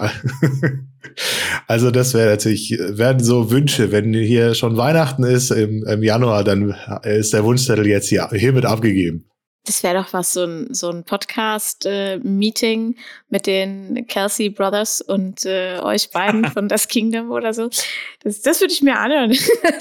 [1.68, 6.44] Also das wäre natürlich, werden so Wünsche, wenn hier schon Weihnachten ist im, im Januar,
[6.44, 9.30] dann ist der Wunschzettel jetzt hier hiermit abgegeben.
[9.66, 13.00] Das wäre doch was, so ein, so ein Podcast-Meeting äh,
[13.34, 17.67] mit den Kelsey Brothers und äh, euch beiden von Das Kingdom oder so.
[18.24, 19.34] Das, das würde ich mir anhören.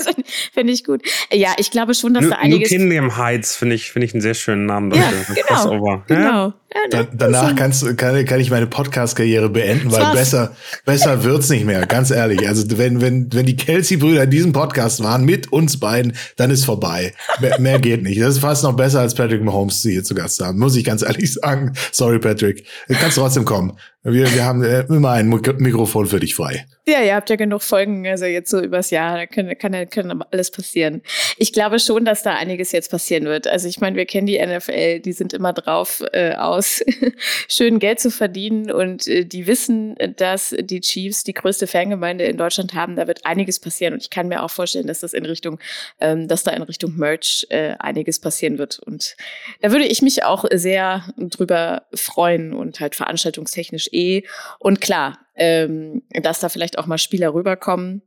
[0.55, 1.03] finde ich gut.
[1.31, 2.71] Ja, ich glaube schon, dass New, da einiges...
[2.71, 5.05] New Kingdom Heights finde ich, finde ich einen sehr schönen Namen dafür.
[5.05, 6.05] Ja, genau, Crossover.
[6.09, 6.55] genau.
[6.75, 11.67] Ja, da, danach kannst, kann, kann ich meine Podcast-Karriere beenden, weil besser, besser wird's nicht
[11.67, 12.49] mehr, ganz ehrlich.
[12.49, 16.65] Also wenn, wenn, wenn die Kelsey-Brüder in diesem Podcast waren, mit uns beiden, dann ist
[16.65, 17.13] vorbei.
[17.41, 18.21] Mehr, mehr geht nicht.
[18.23, 21.03] Das ist fast noch besser, als Patrick Mahomes hier zu Gast haben, muss ich ganz
[21.03, 21.75] ehrlich sagen.
[21.91, 22.65] Sorry, Patrick.
[22.89, 23.79] Du kannst trotzdem kommen.
[24.05, 26.67] Wir, wir haben äh, immer ein Mikrofon für dich frei.
[26.89, 30.25] Ja, ihr habt ja genug Folgen, also jetzt so übers Jahr, da kann, kann, kann
[30.33, 31.03] alles passieren.
[31.37, 33.47] Ich glaube schon, dass da einiges jetzt passieren wird.
[33.47, 36.83] Also ich meine, wir kennen die NFL, die sind immer drauf äh, aus,
[37.49, 42.37] schön Geld zu verdienen und äh, die wissen, dass die Chiefs die größte Fangemeinde in
[42.37, 42.97] Deutschland haben.
[42.97, 45.61] Da wird einiges passieren und ich kann mir auch vorstellen, dass das in Richtung,
[46.01, 48.81] ähm, dass da in Richtung Merch äh, einiges passieren wird.
[48.81, 49.15] Und
[49.61, 54.23] da würde ich mich auch sehr drüber freuen und halt veranstaltungstechnisch eh.
[54.59, 58.03] Und klar, ähm, dass da vielleicht auch mal Spieler rüberkommen.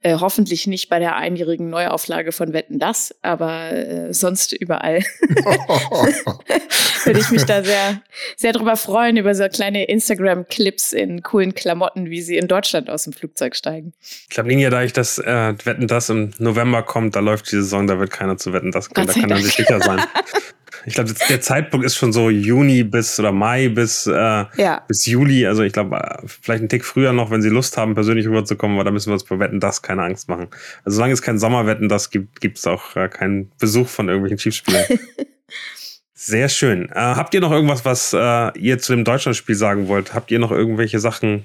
[0.00, 5.04] Äh, hoffentlich nicht bei der einjährigen Neuauflage von Wetten das, aber äh, sonst überall
[7.04, 8.02] würde ich mich da sehr,
[8.36, 13.04] sehr drüber freuen, über so kleine Instagram-Clips in coolen Klamotten, wie sie in Deutschland aus
[13.04, 13.92] dem Flugzeug steigen.
[14.00, 17.56] Ich glaube, Linie, da ich das äh, Wetten das im November kommt, da läuft die
[17.56, 20.00] Saison, da wird keiner zu Wetten das kommen, da kann man sich sicher sein.
[20.84, 24.82] Ich glaube, der Zeitpunkt ist schon so Juni bis oder Mai bis, äh, ja.
[24.88, 25.46] bis Juli.
[25.46, 28.76] Also ich glaube, äh, vielleicht einen Tick früher noch, wenn sie Lust haben, persönlich rüberzukommen,
[28.76, 30.48] aber da müssen wir uns bei Wetten das keine Angst machen.
[30.84, 34.38] Also solange es kein Sommerwetten das gibt, gibt es auch äh, keinen Besuch von irgendwelchen
[34.38, 34.84] Chiefspielern.
[36.14, 36.88] Sehr schön.
[36.90, 40.14] Äh, habt ihr noch irgendwas, was äh, ihr zu dem Deutschlandspiel sagen wollt?
[40.14, 41.44] Habt ihr noch irgendwelche Sachen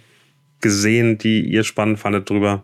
[0.61, 2.63] gesehen, die ihr spannend fandet drüber?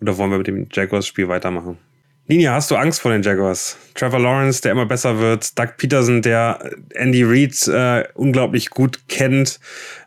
[0.00, 1.78] Oder wollen wir mit dem Jaguars-Spiel weitermachen?
[2.26, 3.76] Ninja, hast du Angst vor den Jaguars?
[3.94, 9.60] Trevor Lawrence, der immer besser wird, Doug Peterson, der Andy Reid äh, unglaublich gut kennt.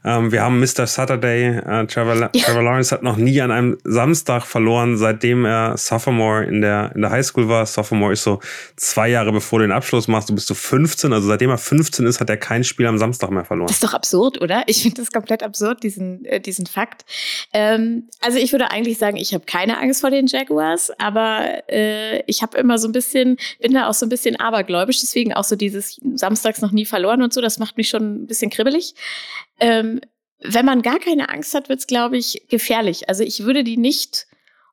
[0.03, 0.88] Ähm, wir haben Mr.
[0.88, 1.57] Saturday.
[1.57, 2.27] Äh, Trevor, ja.
[2.29, 7.01] Trevor Lawrence hat noch nie an einem Samstag verloren, seitdem er Sophomore in der, in
[7.01, 7.65] der Highschool war.
[7.65, 8.39] Sophomore ist so
[8.75, 10.29] zwei Jahre bevor du den Abschluss machst.
[10.29, 11.13] Du bist so 15.
[11.13, 13.67] Also seitdem er 15 ist, hat er kein Spiel am Samstag mehr verloren.
[13.67, 14.63] Das ist doch absurd, oder?
[14.67, 17.05] Ich finde das komplett absurd, diesen, äh, diesen Fakt.
[17.53, 22.21] Ähm, also ich würde eigentlich sagen, ich habe keine Angst vor den Jaguars, aber äh,
[22.23, 25.43] ich habe immer so ein bisschen, bin da auch so ein bisschen abergläubisch, deswegen auch
[25.43, 28.95] so dieses Samstags noch nie verloren und so, das macht mich schon ein bisschen kribbelig.
[29.60, 30.02] Ähm,
[30.39, 33.10] wenn man gar keine Angst hat, wird es, glaube ich, gefährlich.
[33.10, 34.28] Also ich würde die nicht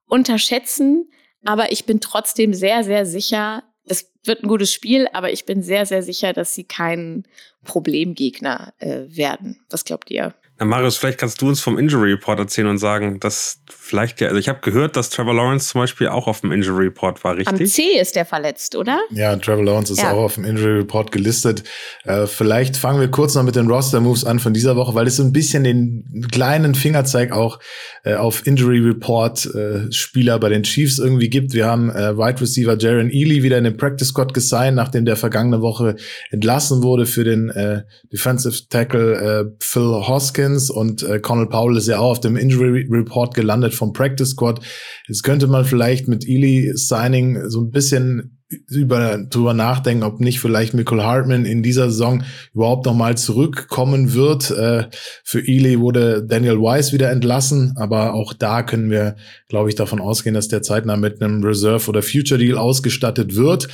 [0.07, 1.11] unterschätzen,
[1.44, 5.62] aber ich bin trotzdem sehr, sehr sicher, es wird ein gutes Spiel, aber ich bin
[5.62, 7.27] sehr, sehr sicher, dass sie kein
[7.64, 9.64] Problemgegner äh, werden.
[9.70, 10.35] Was glaubt ihr?
[10.56, 14.28] Na, Marius, vielleicht kannst du uns vom Injury Report erzählen und sagen, dass vielleicht ja,
[14.28, 17.36] also ich habe gehört, dass Trevor Lawrence zum Beispiel auch auf dem Injury Report war,
[17.36, 17.60] richtig?
[17.60, 19.00] Am C ist der verletzt, oder?
[19.10, 20.12] Ja, Trevor Lawrence ist ja.
[20.12, 21.64] auch auf dem Injury Report gelistet.
[22.04, 25.16] Äh, vielleicht fangen wir kurz noch mit den Roster-Moves an von dieser Woche, weil es
[25.16, 27.58] so ein bisschen den kleinen Fingerzeig auch
[28.04, 31.52] äh, auf Injury Report äh, Spieler bei den Chiefs irgendwie gibt.
[31.52, 35.16] Wir haben äh, Wide Receiver Jaron Ely wieder in den Practice Squad gesigned, nachdem der
[35.16, 35.96] vergangene Woche
[36.30, 41.76] entlassen wurde für den äh, Defensive Tackle äh, Phil Hoskins Hopkins und äh, Connell Powell
[41.76, 44.61] ist ja auch auf dem Injury Report gelandet vom Practice Squad.
[45.09, 50.38] Jetzt könnte man vielleicht mit Ely Signing so ein bisschen über, drüber nachdenken, ob nicht
[50.38, 54.50] vielleicht Michael Hartman in dieser Saison überhaupt noch mal zurückkommen wird.
[54.50, 54.85] Äh,
[55.24, 59.16] für Ely wurde Daniel Weiss wieder entlassen, aber auch da können wir,
[59.48, 63.68] glaube ich, davon ausgehen, dass der zeitnah mit einem Reserve oder Future Deal ausgestattet wird.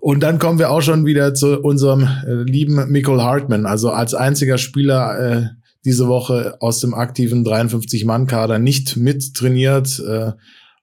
[0.00, 4.14] Und dann kommen wir auch schon wieder zu unserem äh, lieben Michael Hartman, also als
[4.14, 10.32] einziger Spieler äh, diese Woche aus dem aktiven 53-Mann-Kader nicht mittrainiert, äh,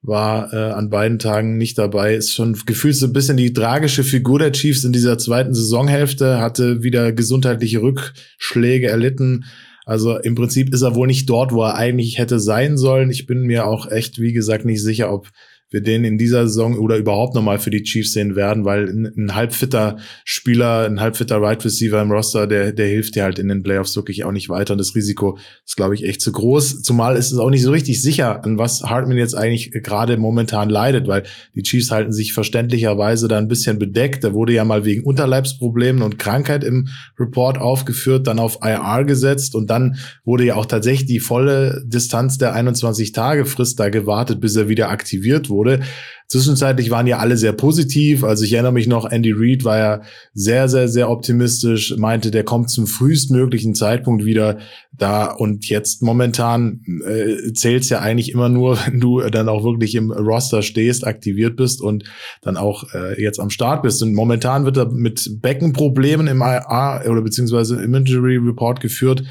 [0.01, 2.15] war äh, an beiden Tagen nicht dabei.
[2.15, 6.39] Ist schon gefühlt so ein bisschen die tragische Figur der Chiefs in dieser zweiten Saisonhälfte,
[6.39, 9.45] hatte wieder gesundheitliche Rückschläge erlitten.
[9.85, 13.09] Also im Prinzip ist er wohl nicht dort, wo er eigentlich hätte sein sollen.
[13.09, 15.29] Ich bin mir auch echt, wie gesagt, nicht sicher, ob
[15.73, 19.11] wir den in dieser Saison oder überhaupt nochmal für die Chiefs sehen werden, weil ein,
[19.17, 23.47] ein halbfitter Spieler, ein halbfitter Right Receiver im Roster, der, der hilft dir halt in
[23.47, 26.83] den Playoffs wirklich auch nicht weiter und das Risiko ist, glaube ich, echt zu groß.
[26.83, 30.69] Zumal ist es auch nicht so richtig sicher, an was Hartman jetzt eigentlich gerade momentan
[30.69, 31.23] leidet, weil
[31.55, 34.23] die Chiefs halten sich verständlicherweise da ein bisschen bedeckt.
[34.23, 36.87] Da wurde ja mal wegen Unterleibsproblemen und Krankheit im
[37.19, 42.37] Report aufgeführt, dann auf IR gesetzt und dann wurde ja auch tatsächlich die volle Distanz
[42.37, 45.79] der 21 Tage Frist da gewartet, bis er wieder aktiviert wurde wurde.
[46.27, 48.23] Zwischenzeitlich waren ja alle sehr positiv.
[48.23, 50.01] Also ich erinnere mich noch, Andy Reid war ja
[50.33, 54.57] sehr, sehr, sehr optimistisch, meinte, der kommt zum frühestmöglichen Zeitpunkt wieder
[54.91, 55.25] da.
[55.25, 60.11] Und jetzt momentan äh, zählt ja eigentlich immer nur, wenn du dann auch wirklich im
[60.11, 62.05] Roster stehst, aktiviert bist und
[62.41, 64.01] dann auch äh, jetzt am Start bist.
[64.01, 69.23] Und momentan wird er mit Beckenproblemen im IA oder beziehungsweise im Injury Report geführt.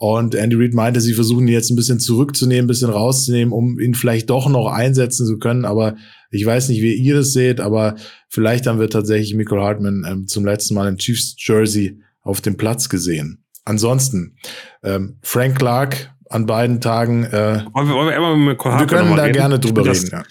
[0.00, 3.80] Und Andy Reid meinte, sie versuchen ihn jetzt ein bisschen zurückzunehmen, ein bisschen rauszunehmen, um
[3.80, 5.64] ihn vielleicht doch noch einsetzen zu können.
[5.64, 5.96] Aber
[6.30, 7.96] ich weiß nicht, wie ihr das seht, aber
[8.28, 12.56] vielleicht haben wir tatsächlich Michael Hartman ähm, zum letzten Mal im Chiefs Jersey auf dem
[12.56, 13.42] Platz gesehen.
[13.64, 14.36] Ansonsten,
[14.84, 17.24] ähm, Frank Clark an beiden Tagen.
[17.24, 19.32] Äh, wollen wir, wollen wir, mit wir können da reden?
[19.34, 20.10] gerne drüber reden.
[20.12, 20.22] Ja.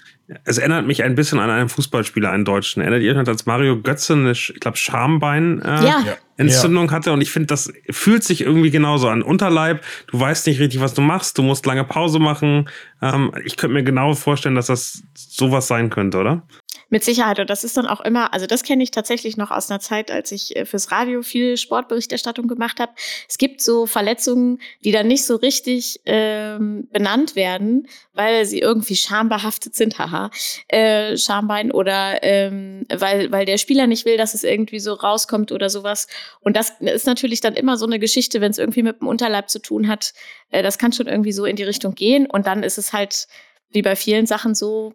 [0.44, 2.80] Es erinnert mich ein bisschen an einen Fußballspieler, einen Deutschen.
[2.80, 6.16] Erinnert ihr euch, als Mario Götze eine, ich glaube, Schambein-Entzündung äh, ja.
[6.92, 7.12] Hatte?
[7.12, 9.22] Und ich finde, das fühlt sich irgendwie genauso an.
[9.22, 12.68] Unterleib, du weißt nicht richtig, was du machst, du musst lange Pause machen.
[13.02, 16.42] Ähm, ich könnte mir genau vorstellen, dass das sowas sein könnte, oder?
[16.90, 17.38] Mit Sicherheit.
[17.38, 20.10] Und das ist dann auch immer, also das kenne ich tatsächlich noch aus einer Zeit,
[20.10, 22.92] als ich äh, fürs Radio viel Sportberichterstattung gemacht habe.
[23.28, 28.96] Es gibt so Verletzungen, die dann nicht so richtig ähm, benannt werden, weil sie irgendwie
[28.96, 30.30] schambehaftet sind, haha,
[30.68, 35.52] äh, Schambein oder ähm, weil, weil der Spieler nicht will, dass es irgendwie so rauskommt
[35.52, 36.06] oder sowas.
[36.40, 39.50] Und das ist natürlich dann immer so eine Geschichte, wenn es irgendwie mit dem Unterleib
[39.50, 40.14] zu tun hat.
[40.50, 42.24] Äh, das kann schon irgendwie so in die Richtung gehen.
[42.26, 43.26] Und dann ist es halt
[43.70, 44.94] wie bei vielen Sachen so,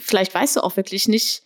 [0.00, 1.42] vielleicht weißt du auch wirklich nicht,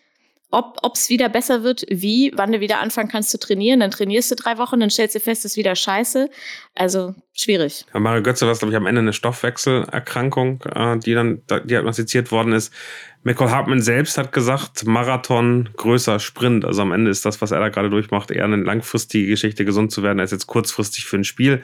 [0.50, 3.80] ob es wieder besser wird, wie, wann du wieder anfangen kannst zu trainieren.
[3.80, 6.30] Dann trainierst du drei Wochen, dann stellst du fest, es ist wieder scheiße.
[6.74, 7.84] Also schwierig.
[7.92, 12.54] Ja, Mario Götze war, glaube ich, am Ende eine Stoffwechselerkrankung, äh, die dann diagnostiziert worden
[12.54, 12.72] ist.
[13.24, 16.64] Michael Hartmann selbst hat gesagt, Marathon größer Sprint.
[16.64, 19.92] Also am Ende ist das, was er da gerade durchmacht, eher eine langfristige Geschichte, gesund
[19.92, 21.62] zu werden, als jetzt kurzfristig für ein Spiel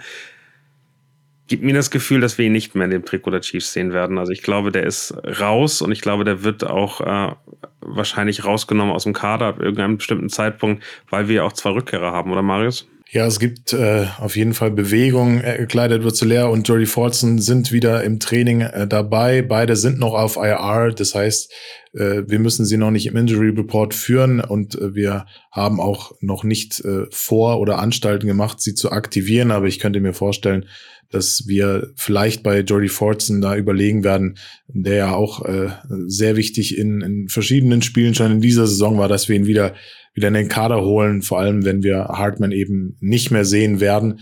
[1.46, 3.92] gibt mir das Gefühl, dass wir ihn nicht mehr in dem Trikot der Chiefs sehen
[3.92, 4.18] werden.
[4.18, 7.34] Also ich glaube, der ist raus und ich glaube, der wird auch äh,
[7.80, 12.32] wahrscheinlich rausgenommen aus dem Kader ab irgendeinem bestimmten Zeitpunkt, weil wir auch zwei Rückkehrer haben,
[12.32, 12.88] oder Marius?
[13.10, 15.40] Ja, es gibt äh, auf jeden Fall Bewegung.
[15.40, 19.42] Äh, Clyde Edwards-Helaire und Jody Fortson sind wieder im Training äh, dabei.
[19.42, 20.92] Beide sind noch auf IR.
[20.92, 21.52] Das heißt,
[21.92, 26.12] äh, wir müssen sie noch nicht im Injury Report führen und äh, wir haben auch
[26.20, 29.52] noch nicht äh, vor oder Anstalten gemacht, sie zu aktivieren.
[29.52, 30.66] Aber ich könnte mir vorstellen,
[31.14, 34.36] dass wir vielleicht bei Jordy Fortson da überlegen werden,
[34.68, 35.68] der ja auch äh,
[36.06, 39.74] sehr wichtig in, in verschiedenen Spielen schon in dieser Saison war, dass wir ihn wieder
[40.14, 44.20] wieder in den Kader holen, vor allem wenn wir Hartman eben nicht mehr sehen werden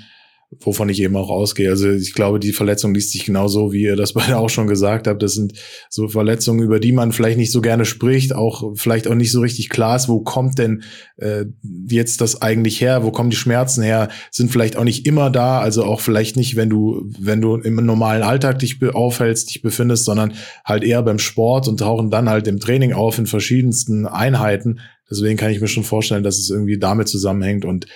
[0.60, 1.70] wovon ich eben auch ausgehe.
[1.70, 5.06] Also ich glaube, die Verletzung liest sich genauso, wie ihr das beide auch schon gesagt
[5.06, 5.22] habt.
[5.22, 5.54] Das sind
[5.88, 9.40] so Verletzungen, über die man vielleicht nicht so gerne spricht, auch vielleicht auch nicht so
[9.40, 10.82] richtig klar ist, wo kommt denn
[11.16, 11.44] äh,
[11.88, 15.60] jetzt das eigentlich her, wo kommen die Schmerzen her, sind vielleicht auch nicht immer da,
[15.60, 20.04] also auch vielleicht nicht, wenn du, wenn du im normalen Alltag dich aufhältst, dich befindest,
[20.04, 20.34] sondern
[20.64, 24.80] halt eher beim Sport und tauchen dann halt im Training auf in verschiedensten Einheiten.
[25.10, 27.86] Deswegen kann ich mir schon vorstellen, dass es irgendwie damit zusammenhängt und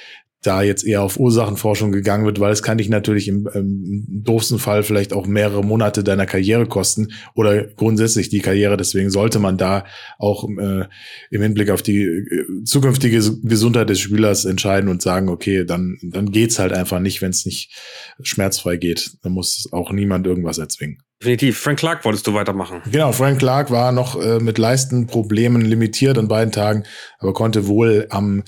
[0.46, 4.58] da jetzt eher auf Ursachenforschung gegangen wird, weil es kann dich natürlich im, im doofsten
[4.58, 8.76] Fall vielleicht auch mehrere Monate deiner Karriere kosten oder grundsätzlich die Karriere.
[8.76, 9.84] Deswegen sollte man da
[10.18, 10.84] auch äh,
[11.30, 16.30] im Hinblick auf die äh, zukünftige Gesundheit des Spielers entscheiden und sagen, okay, dann, dann
[16.30, 17.72] geht's halt einfach nicht, wenn es nicht
[18.22, 19.16] schmerzfrei geht.
[19.22, 20.98] Dann muss auch niemand irgendwas erzwingen.
[21.20, 21.58] Definitiv.
[21.58, 22.82] Frank Clark wolltest du weitermachen.
[22.90, 26.84] Genau, Frank Clark war noch äh, mit Leistenproblemen limitiert an beiden Tagen,
[27.18, 28.42] aber konnte wohl am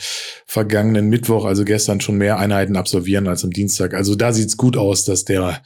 [0.45, 3.95] vergangenen Mittwoch, also gestern, schon mehr Einheiten absolvieren als am Dienstag.
[3.95, 5.63] Also da sieht's gut aus, dass der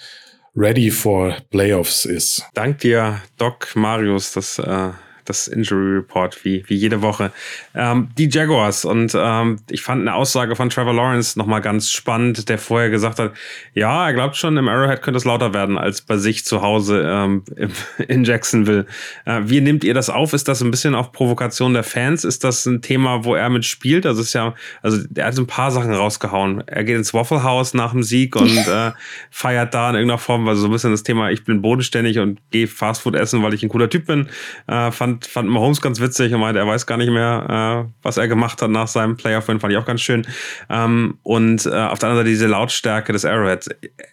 [0.54, 2.44] ready for Playoffs ist.
[2.54, 4.90] Dank dir, Doc Marius, das äh,
[5.24, 7.32] das Injury Report, wie, wie jede Woche.
[7.74, 12.48] Ähm, die Jaguars und ähm, ich fand eine Aussage von Trevor Lawrence nochmal ganz spannend,
[12.48, 13.32] der vorher gesagt hat,
[13.74, 17.04] ja, er glaubt schon, im Arrowhead könnte es lauter werden als bei sich zu Hause
[17.06, 17.44] ähm,
[18.08, 18.86] in Jacksonville.
[19.24, 20.32] Äh, wie nehmt ihr das auf?
[20.32, 22.24] Ist das ein bisschen auf Provokation der Fans?
[22.24, 24.06] Ist das ein Thema, wo er mitspielt?
[24.06, 26.62] Also ist ja, also er hat so ein paar Sachen rausgehauen.
[26.66, 28.92] Er geht ins Waffle House nach dem Sieg und äh,
[29.30, 32.40] feiert da in irgendeiner Form, also so ein bisschen das Thema, ich bin bodenständig und
[32.50, 34.28] gehe Fastfood essen, weil ich ein cooler Typ bin.
[34.66, 37.92] Äh, fand fand, fand Mahomes ganz witzig und meinte, er weiß gar nicht mehr, äh,
[38.02, 40.26] was er gemacht hat nach seinem Playoff-Win, fand ich auch ganz schön.
[40.70, 43.68] Ähm, und äh, auf der anderen Seite diese Lautstärke des Arrowhead.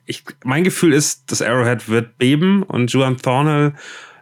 [0.06, 3.74] Ich, mein Gefühl ist, das Arrowhead wird beben und Juan Thornhill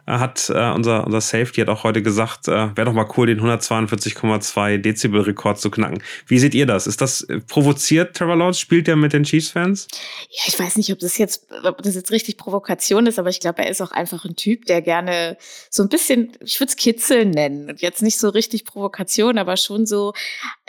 [0.08, 3.40] hat äh, unser, unser Safety hat auch heute gesagt, äh, wäre doch mal cool, den
[3.40, 6.02] 142,2 Dezibel-Rekord zu knacken.
[6.26, 6.86] Wie seht ihr das?
[6.86, 8.60] Ist das äh, provoziert, Trevor Lawrence?
[8.60, 9.88] Spielt der mit den Chiefs-Fans?
[10.30, 13.40] Ja, ich weiß nicht, ob das jetzt, ob das jetzt richtig Provokation ist, aber ich
[13.40, 15.36] glaube, er ist auch einfach ein Typ, der gerne
[15.70, 17.68] so ein bisschen, ich würde es Kitzeln nennen.
[17.68, 20.14] Und jetzt nicht so richtig Provokation, aber schon so,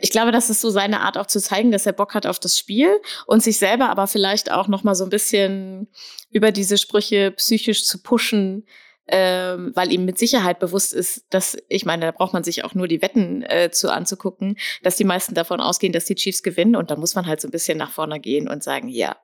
[0.02, 2.40] ich glaube, das ist so seine Art auch zu zeigen, dass er Bock hat auf
[2.40, 2.90] das Spiel
[3.26, 5.88] und sich selber aber vielleicht auch noch mal so ein bisschen
[6.32, 8.66] über diese Sprüche psychisch zu pushen,
[9.12, 12.74] ähm, weil ihm mit Sicherheit bewusst ist, dass, ich meine, da braucht man sich auch
[12.74, 16.76] nur die Wetten äh, zu anzugucken, dass die meisten davon ausgehen, dass die Chiefs gewinnen
[16.76, 19.16] und da muss man halt so ein bisschen nach vorne gehen und sagen, ja,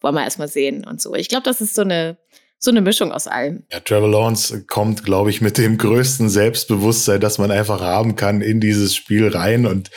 [0.00, 1.14] wollen wir erstmal sehen und so.
[1.14, 2.18] Ich glaube, das ist so eine,
[2.62, 3.64] so eine Mischung aus allem.
[3.72, 8.42] Ja, Trevor Lawrence kommt, glaube ich, mit dem größten Selbstbewusstsein, das man einfach haben kann,
[8.42, 9.64] in dieses Spiel rein.
[9.64, 9.90] Und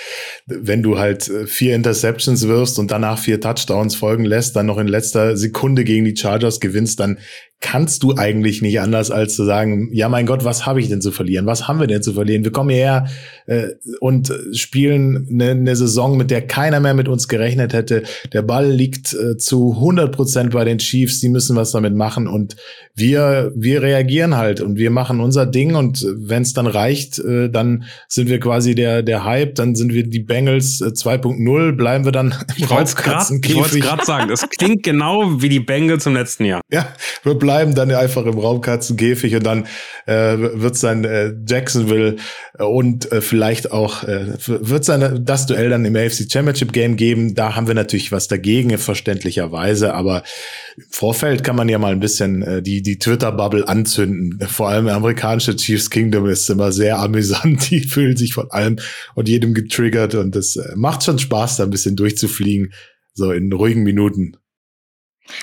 [0.45, 4.77] wenn du halt äh, vier Interceptions wirst und danach vier Touchdowns folgen lässt, dann noch
[4.77, 7.19] in letzter Sekunde gegen die Chargers gewinnst, dann
[7.63, 11.02] kannst du eigentlich nicht anders als zu sagen, ja mein Gott, was habe ich denn
[11.02, 11.45] zu verlieren?
[11.45, 12.43] Was haben wir denn zu verlieren?
[12.43, 13.08] Wir kommen hierher
[13.45, 13.69] äh,
[14.02, 18.04] und spielen eine, eine Saison, mit der keiner mehr mit uns gerechnet hätte.
[18.34, 22.28] Der Ball liegt äh, zu 100 Prozent bei den Chiefs, die müssen was damit machen
[22.28, 22.58] und
[22.95, 27.49] wir, wir reagieren halt und wir machen unser Ding und wenn es dann reicht, äh,
[27.49, 32.04] dann sind wir quasi der, der Hype, dann sind wir die Bengals äh, 2.0, bleiben
[32.04, 36.13] wir dann im Ich wollte es gerade sagen, das klingt genau wie die Bengals im
[36.13, 36.60] letzten Jahr.
[36.69, 36.89] Ja,
[37.23, 39.68] wir bleiben bleiben dann einfach im Raumkatzenkäfig und dann
[40.08, 42.16] äh, wird dann äh, Jacksonville
[42.58, 46.96] äh, und äh, vielleicht auch äh, wird dann das Duell dann im AFC Championship Game
[46.96, 47.36] geben.
[47.36, 50.24] Da haben wir natürlich was dagegen, verständlicherweise, aber
[50.78, 54.39] im Vorfeld kann man ja mal ein bisschen äh, die die Twitter Bubble anzünden.
[54.48, 57.70] Vor allem amerikanische Chiefs Kingdom ist immer sehr amüsant.
[57.70, 58.78] Die fühlen sich von allem
[59.13, 62.74] und jedem getriggert und das äh, macht schon Spaß, da ein bisschen durchzufliegen,
[63.13, 64.38] so in ruhigen Minuten.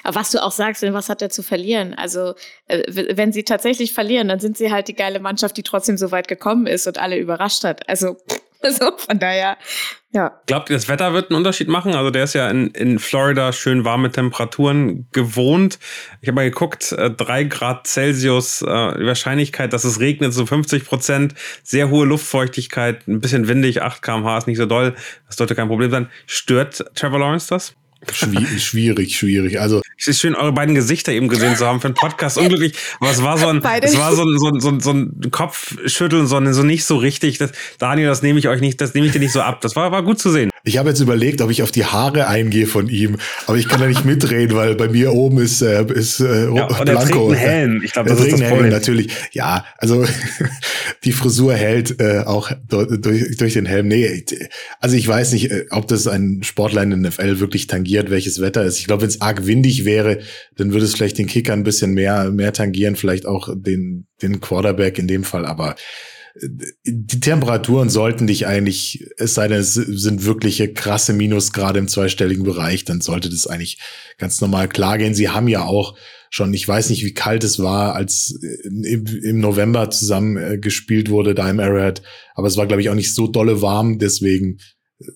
[0.03, 1.95] Aber was du auch sagst, was hat er zu verlieren?
[1.95, 2.35] Also,
[2.67, 2.83] äh,
[3.17, 6.29] wenn sie tatsächlich verlieren, dann sind sie halt die geile Mannschaft, die trotzdem so weit
[6.29, 7.89] gekommen ist und alle überrascht hat.
[7.89, 8.17] Also,
[8.63, 9.57] also von daher,
[10.13, 10.39] ja.
[10.47, 11.95] Glaubt ihr, das Wetter wird einen Unterschied machen?
[11.95, 15.79] Also, der ist ja in, in Florida schön warme Temperaturen gewohnt.
[16.21, 20.85] Ich habe mal geguckt, äh, drei Grad Celsius, äh, Wahrscheinlichkeit, dass es regnet, so 50
[20.85, 24.95] Prozent, sehr hohe Luftfeuchtigkeit, ein bisschen windig, 8 kmh ist nicht so doll.
[25.27, 26.11] Das sollte kein Problem sein.
[26.27, 27.75] Stört Trevor Lawrence das?
[28.13, 29.61] Schwierig, schwierig, schwierig.
[29.61, 32.39] Also es ist schön, eure beiden Gesichter eben gesehen zu haben für einen Podcast.
[32.39, 34.91] Unglücklich, aber es war so ein, es war so ein, so ein, so ein, so
[34.93, 37.37] ein Kopfschütteln, sondern so nicht so richtig.
[37.39, 39.61] Das, Daniel, das nehme ich euch nicht, das nehme ich dir nicht so ab.
[39.61, 40.51] Das war, war gut zu sehen.
[40.63, 43.81] Ich habe jetzt überlegt, ob ich auf die Haare eingehe von ihm, aber ich kann
[43.81, 46.91] da nicht mitreden, weil bei mir oben ist äh, ist äh, ja, und Blanco.
[46.91, 47.83] Er trägt einen Helm.
[47.83, 49.11] Ich glaube, das ist das Helm natürlich.
[49.33, 50.05] Ja, also
[51.05, 53.89] die Frisur hält äh, auch durch, durch den Helm.
[53.89, 54.25] Nee,
[54.81, 58.41] also ich weiß nicht, äh, ob das ein Sportler in der NFL wirklich tangiert, welches
[58.41, 58.79] Wetter ist.
[58.79, 60.21] Ich glaube, wenn es arg windig wäre,
[60.57, 64.41] dann würde es vielleicht den Kicker ein bisschen mehr mehr tangieren, vielleicht auch den den
[64.41, 65.77] Quarterback in dem Fall, aber
[66.85, 72.45] die Temperaturen sollten dich eigentlich, es sei denn, es sind wirkliche krasse Minusgrade im zweistelligen
[72.45, 73.79] Bereich, dann sollte das eigentlich
[74.17, 75.15] ganz normal klar gehen.
[75.15, 75.97] Sie haben ja auch
[76.31, 81.35] schon, ich weiß nicht, wie kalt es war, als im November zusammen äh, gespielt wurde
[81.35, 82.03] da im Arrowhead,
[82.35, 84.59] aber es war, glaube ich, auch nicht so dolle warm, deswegen
[85.01, 85.07] äh,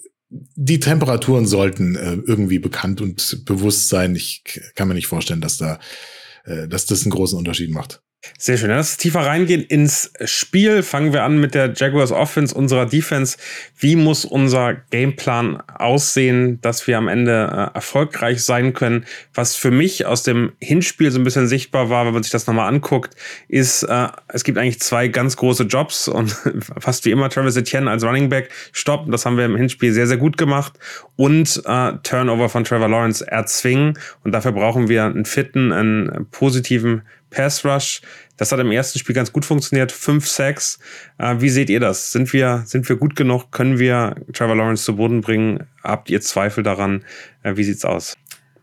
[0.57, 4.15] die Temperaturen sollten äh, irgendwie bekannt und bewusst sein.
[4.15, 4.43] Ich
[4.75, 5.79] kann mir nicht vorstellen, dass da,
[6.69, 8.03] dass das einen großen Unterschied macht.
[8.39, 8.71] Sehr schön.
[8.71, 10.83] Lass uns tiefer reingehen ins Spiel.
[10.83, 13.37] Fangen wir an mit der Jaguars Offense, unserer Defense.
[13.79, 19.05] Wie muss unser Gameplan aussehen, dass wir am Ende äh, erfolgreich sein können?
[19.35, 22.47] Was für mich aus dem Hinspiel so ein bisschen sichtbar war, wenn man sich das
[22.47, 23.15] nochmal anguckt,
[23.49, 26.31] ist, äh, es gibt eigentlich zwei ganz große Jobs und
[26.79, 29.13] fast wie immer Travis Etienne als Running Back stoppen.
[29.13, 30.75] Das haben wir im Hinspiel sehr, sehr gut gemacht.
[31.17, 33.99] Und äh, Turnover von Trevor Lawrence erzwingen.
[34.25, 37.03] Und dafür brauchen wir einen fitten, einen positiven
[37.35, 38.01] Pass Rush.
[38.37, 39.93] Das hat im ersten Spiel ganz gut funktioniert.
[39.93, 40.79] Fünf Sacks.
[41.19, 42.13] Äh, wie seht ihr das?
[42.13, 43.51] Sind wir, sind wir gut genug?
[43.51, 45.67] Können wir Trevor Lawrence zu Boden bringen?
[45.83, 47.05] Habt ihr Zweifel daran?
[47.43, 48.15] Äh, wie sieht's aus?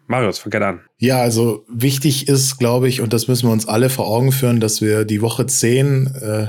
[0.07, 0.81] Marius, fang gerne an.
[0.97, 4.59] Ja, also wichtig ist, glaube ich, und das müssen wir uns alle vor Augen führen,
[4.59, 6.47] dass wir die Woche 10 äh,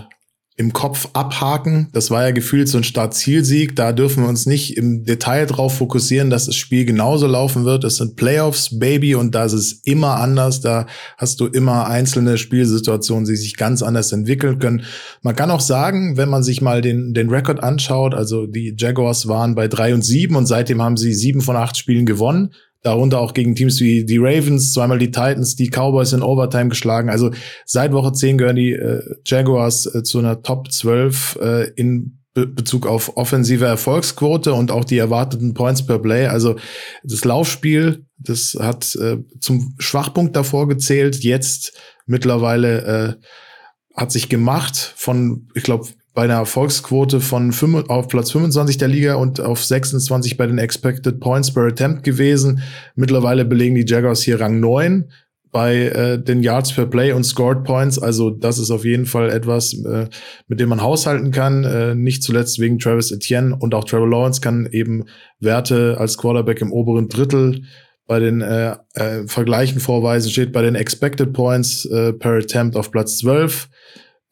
[0.62, 1.88] im Kopf abhaken.
[1.92, 3.74] Das war ja gefühlt so ein Start-Ziel-Sieg.
[3.74, 7.84] Da dürfen wir uns nicht im Detail drauf fokussieren, dass das Spiel genauso laufen wird.
[7.84, 10.60] Es sind Playoffs, Baby, und da ist es immer anders.
[10.60, 10.86] Da
[11.18, 14.84] hast du immer einzelne Spielsituationen, die sich ganz anders entwickeln können.
[15.20, 19.26] Man kann auch sagen, wenn man sich mal den, den Rekord anschaut, also die Jaguars
[19.26, 22.52] waren bei drei und sieben und seitdem haben sie sieben von acht Spielen gewonnen.
[22.82, 27.10] Darunter auch gegen Teams wie die Ravens, zweimal die Titans, die Cowboys in Overtime geschlagen.
[27.10, 27.30] Also
[27.64, 32.46] seit Woche 10 gehören die äh, Jaguars äh, zu einer Top 12 äh, in Be
[32.46, 36.26] Bezug auf offensive Erfolgsquote und auch die erwarteten Points per Play.
[36.26, 36.56] Also
[37.04, 41.22] das Laufspiel, das hat äh, zum Schwachpunkt davor gezählt.
[41.22, 41.74] Jetzt
[42.06, 48.32] mittlerweile äh, hat sich gemacht von, ich glaube, bei einer Erfolgsquote von 5, auf Platz
[48.32, 52.62] 25 der Liga und auf 26 bei den Expected Points per Attempt gewesen.
[52.94, 55.10] Mittlerweile belegen die Jaguars hier Rang 9
[55.52, 57.98] bei äh, den Yards per Play und Scored Points.
[57.98, 60.08] Also das ist auf jeden Fall etwas, äh,
[60.48, 61.64] mit dem man haushalten kann.
[61.64, 65.04] Äh, nicht zuletzt wegen Travis Etienne und auch Trevor Lawrence kann eben
[65.40, 67.62] Werte als Quarterback im oberen Drittel
[68.06, 70.30] bei den äh, äh, Vergleichen vorweisen.
[70.30, 73.68] Steht bei den Expected Points äh, per Attempt auf Platz 12.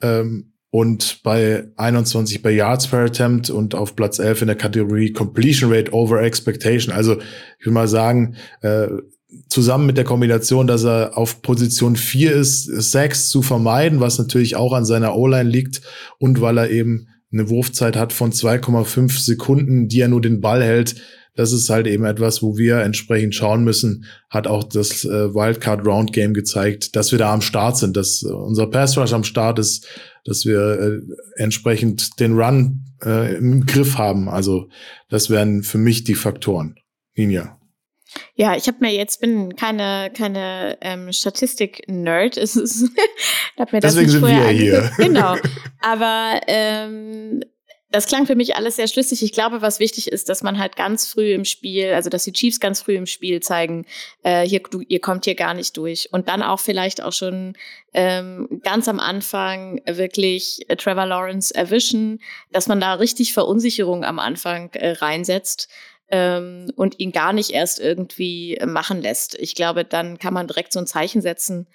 [0.03, 5.13] Ähm, und bei 21 bei Yards per Attempt und auf Platz 11 in der Kategorie
[5.13, 6.95] Completion Rate over Expectation.
[6.95, 7.19] Also
[7.59, 8.87] ich will mal sagen, äh,
[9.49, 14.57] zusammen mit der Kombination, dass er auf Position 4 ist, Sacks zu vermeiden, was natürlich
[14.57, 15.83] auch an seiner O-Line liegt
[16.19, 20.63] und weil er eben eine Wurfzeit hat von 2,5 Sekunden, die er nur den Ball
[20.63, 20.97] hält.
[21.37, 25.87] Das ist halt eben etwas, wo wir entsprechend schauen müssen, hat auch das äh, Wildcard
[25.87, 29.61] Round Game gezeigt, dass wir da am Start sind, dass unser Pass Rush am Start
[29.61, 29.87] ist,
[30.25, 31.01] dass wir äh,
[31.37, 34.29] entsprechend den Run äh, im Griff haben.
[34.29, 34.69] Also
[35.09, 36.77] das wären für mich die Faktoren.
[37.15, 37.59] Ninja.
[38.35, 42.37] Ja, ich habe mir jetzt bin keine keine ähm, Statistik-Nerd.
[42.37, 42.89] Es ist,
[43.59, 44.91] hab mir das Deswegen sind wir hier.
[44.97, 45.37] Genau.
[45.81, 47.43] Aber ähm,
[47.91, 49.23] das klang für mich alles sehr schlüssig.
[49.23, 52.33] Ich glaube, was wichtig ist, dass man halt ganz früh im Spiel, also dass die
[52.33, 53.85] Chiefs ganz früh im Spiel zeigen,
[54.23, 56.09] äh, hier, du, ihr kommt hier gar nicht durch.
[56.13, 57.57] Und dann auch vielleicht auch schon
[57.93, 62.21] ähm, ganz am Anfang wirklich äh, Trevor Lawrence erwischen,
[62.53, 65.69] dass man da richtig Verunsicherung am Anfang äh, reinsetzt
[66.11, 69.35] ähm, und ihn gar nicht erst irgendwie machen lässt.
[69.35, 71.67] Ich glaube, dann kann man direkt so ein Zeichen setzen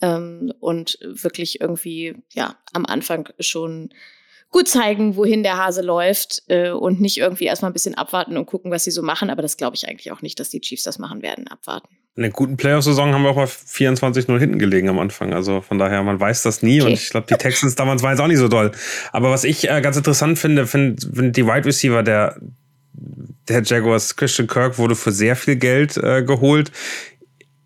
[0.00, 3.90] ähm, und wirklich irgendwie ja am Anfang schon
[4.54, 8.46] gut zeigen, wohin der Hase läuft äh, und nicht irgendwie erstmal ein bisschen abwarten und
[8.46, 9.28] gucken, was sie so machen.
[9.28, 11.88] Aber das glaube ich eigentlich auch nicht, dass die Chiefs das machen werden, abwarten.
[12.14, 15.34] In der guten Playoff-Saison haben wir auch mal 24-0 hinten gelegen am Anfang.
[15.34, 16.80] Also von daher, man weiß das nie.
[16.80, 16.90] Okay.
[16.90, 18.70] Und ich glaube, die Texans damals waren jetzt auch nicht so doll.
[19.10, 22.40] Aber was ich äh, ganz interessant finde, finde find die Wide Receiver der,
[23.48, 26.70] der Jaguars, Christian Kirk, wurde für sehr viel Geld äh, geholt.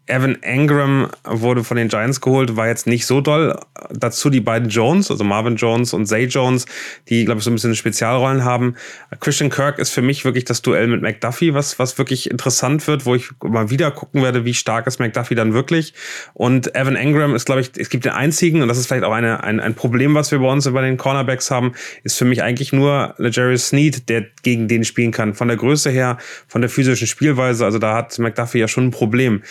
[0.09, 3.59] Evan Engram wurde von den Giants geholt, war jetzt nicht so doll.
[3.91, 6.67] Dazu die beiden Jones, also Marvin Jones und Zay Jones,
[7.09, 8.75] die, glaube ich, so ein bisschen Spezialrollen haben.
[9.21, 13.07] Christian Kirk ist für mich wirklich das Duell mit McDuffie, was, was wirklich interessant wird,
[13.07, 15.95] wo ich mal wieder gucken werde, wie stark ist McDuffie dann wirklich.
[16.33, 19.13] Und Evan Engram ist, glaube ich, es gibt den einzigen, und das ist vielleicht auch
[19.13, 22.43] eine, ein, ein Problem, was wir bei uns über den Cornerbacks haben, ist für mich
[22.43, 25.35] eigentlich nur Legarius Sneed, der gegen den spielen kann.
[25.35, 28.91] Von der Größe her, von der physischen Spielweise, also da hat McDuffie ja schon ein
[28.91, 29.43] Problem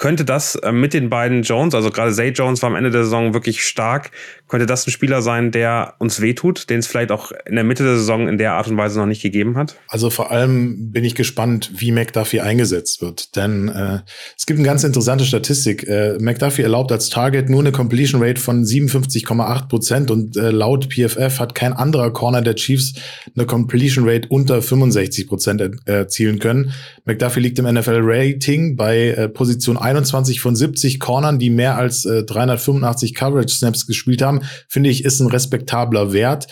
[0.00, 3.04] könnte das äh, mit den beiden Jones, also gerade Zay Jones war am Ende der
[3.04, 4.10] Saison wirklich stark,
[4.50, 7.84] könnte das ein Spieler sein, der uns wehtut, den es vielleicht auch in der Mitte
[7.84, 9.76] der Saison in der Art und Weise noch nicht gegeben hat?
[9.88, 13.36] Also vor allem bin ich gespannt, wie McDuffie eingesetzt wird.
[13.36, 14.00] Denn äh,
[14.36, 15.86] es gibt eine ganz interessante Statistik.
[15.86, 20.88] Äh, McDuffie erlaubt als Target nur eine Completion Rate von 57,8 Prozent und äh, laut
[20.92, 22.94] PFF hat kein anderer Corner der Chiefs
[23.36, 26.72] eine Completion Rate unter 65 Prozent erzielen können.
[27.04, 32.04] McDuffie liegt im NFL Rating bei äh, Position 21 von 70 Cornern, die mehr als
[32.04, 36.46] äh, 385 Coverage Snaps gespielt haben finde ich, ist ein respektabler Wert.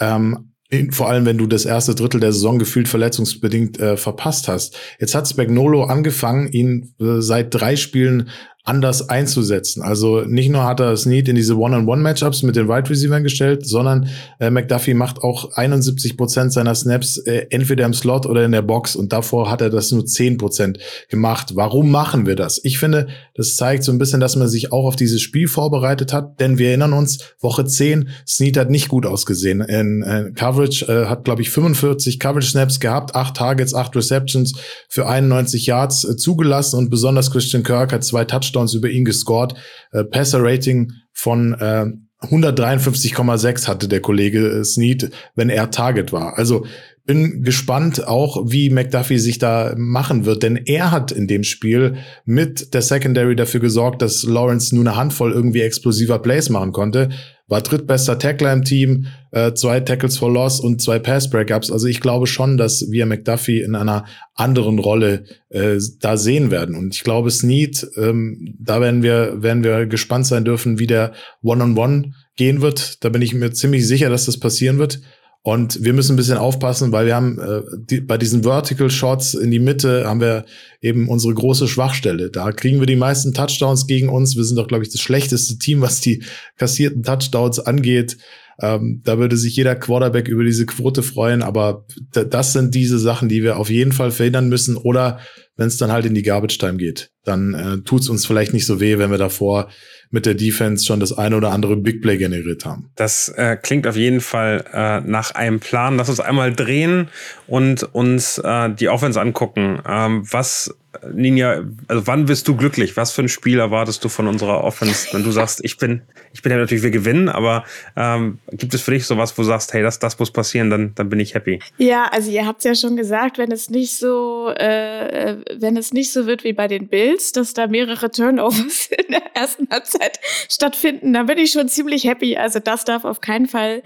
[0.00, 0.50] Ähm,
[0.90, 4.76] vor allem, wenn du das erste Drittel der Saison gefühlt verletzungsbedingt äh, verpasst hast.
[4.98, 8.30] Jetzt hat Spagnolo angefangen, ihn äh, seit drei Spielen
[8.66, 9.82] anders einzusetzen.
[9.82, 14.08] Also nicht nur hat er Snead in diese One-on-One-Matchups mit den Wide Receivers gestellt, sondern
[14.40, 18.62] äh, McDuffie macht auch 71 Prozent seiner Snaps äh, entweder im Slot oder in der
[18.62, 20.78] Box und davor hat er das nur 10 Prozent
[21.10, 21.52] gemacht.
[21.54, 22.58] Warum machen wir das?
[22.64, 26.14] Ich finde, das zeigt so ein bisschen, dass man sich auch auf dieses Spiel vorbereitet
[26.14, 29.60] hat, denn wir erinnern uns, Woche 10, Snead hat nicht gut ausgesehen.
[29.60, 34.54] In äh, Coverage äh, hat, glaube ich, 45 Coverage-Snaps gehabt, 8 Targets, 8 Receptions
[34.88, 39.04] für 91 Yards äh, zugelassen und besonders Christian Kirk hat zwei Touchdowns Touchdowns über ihn
[39.04, 39.54] gescored.
[39.92, 41.86] Äh, Passer-Rating von äh,
[42.26, 46.38] 153,6 hatte der Kollege äh, Snead, wenn er Target war.
[46.38, 46.64] Also
[47.06, 51.96] bin gespannt auch, wie McDuffie sich da machen wird, denn er hat in dem Spiel
[52.24, 57.10] mit der Secondary dafür gesorgt, dass Lawrence nur eine Handvoll irgendwie explosiver Plays machen konnte
[57.46, 61.70] war drittbester Tackler im Team, äh, zwei Tackles for Loss und zwei Pass-Breakups.
[61.70, 66.74] Also ich glaube schon, dass wir McDuffie in einer anderen Rolle äh, da sehen werden.
[66.74, 71.12] Und ich glaube, Snead, ähm, da werden wir, werden wir gespannt sein dürfen, wie der
[71.42, 73.04] One-on-One -on -One gehen wird.
[73.04, 75.00] Da bin ich mir ziemlich sicher, dass das passieren wird.
[75.46, 79.34] Und wir müssen ein bisschen aufpassen, weil wir haben äh, die, bei diesen Vertical Shots
[79.34, 80.46] in die Mitte haben wir
[80.80, 82.30] eben unsere große Schwachstelle.
[82.30, 84.36] Da kriegen wir die meisten Touchdowns gegen uns.
[84.36, 86.22] Wir sind doch, glaube ich, das schlechteste Team, was die
[86.56, 88.16] kassierten Touchdowns angeht.
[88.58, 93.28] Ähm, da würde sich jeder Quarterback über diese Quote freuen, aber das sind diese Sachen,
[93.28, 94.78] die wir auf jeden Fall verhindern müssen.
[94.78, 95.18] Oder
[95.56, 98.54] wenn es dann halt in die Garbage Time geht, dann äh, tut es uns vielleicht
[98.54, 99.68] nicht so weh, wenn wir davor
[100.14, 102.88] mit der Defense schon das eine oder andere Big Play generiert haben.
[102.94, 105.96] Das äh, klingt auf jeden Fall äh, nach einem Plan.
[105.96, 107.08] Lass uns einmal drehen
[107.48, 109.80] und uns äh, die Offense angucken.
[109.86, 110.72] Ähm, was
[111.12, 112.96] Ninja, also wann bist du glücklich?
[112.96, 116.42] Was für ein Spiel erwartest du von unserer Offense, wenn du sagst, ich bin, ich
[116.42, 117.64] bin ja natürlich, wir gewinnen, aber
[117.96, 120.94] ähm, gibt es für dich sowas, wo du sagst, hey, das, das muss passieren, dann,
[120.94, 121.60] dann bin ich happy?
[121.78, 125.92] Ja, also ihr habt es ja schon gesagt, wenn es nicht so, äh, wenn es
[125.92, 130.20] nicht so wird wie bei den Bills, dass da mehrere Turnovers in der ersten Halbzeit
[130.48, 132.36] stattfinden, dann bin ich schon ziemlich happy.
[132.36, 133.82] Also das darf auf keinen Fall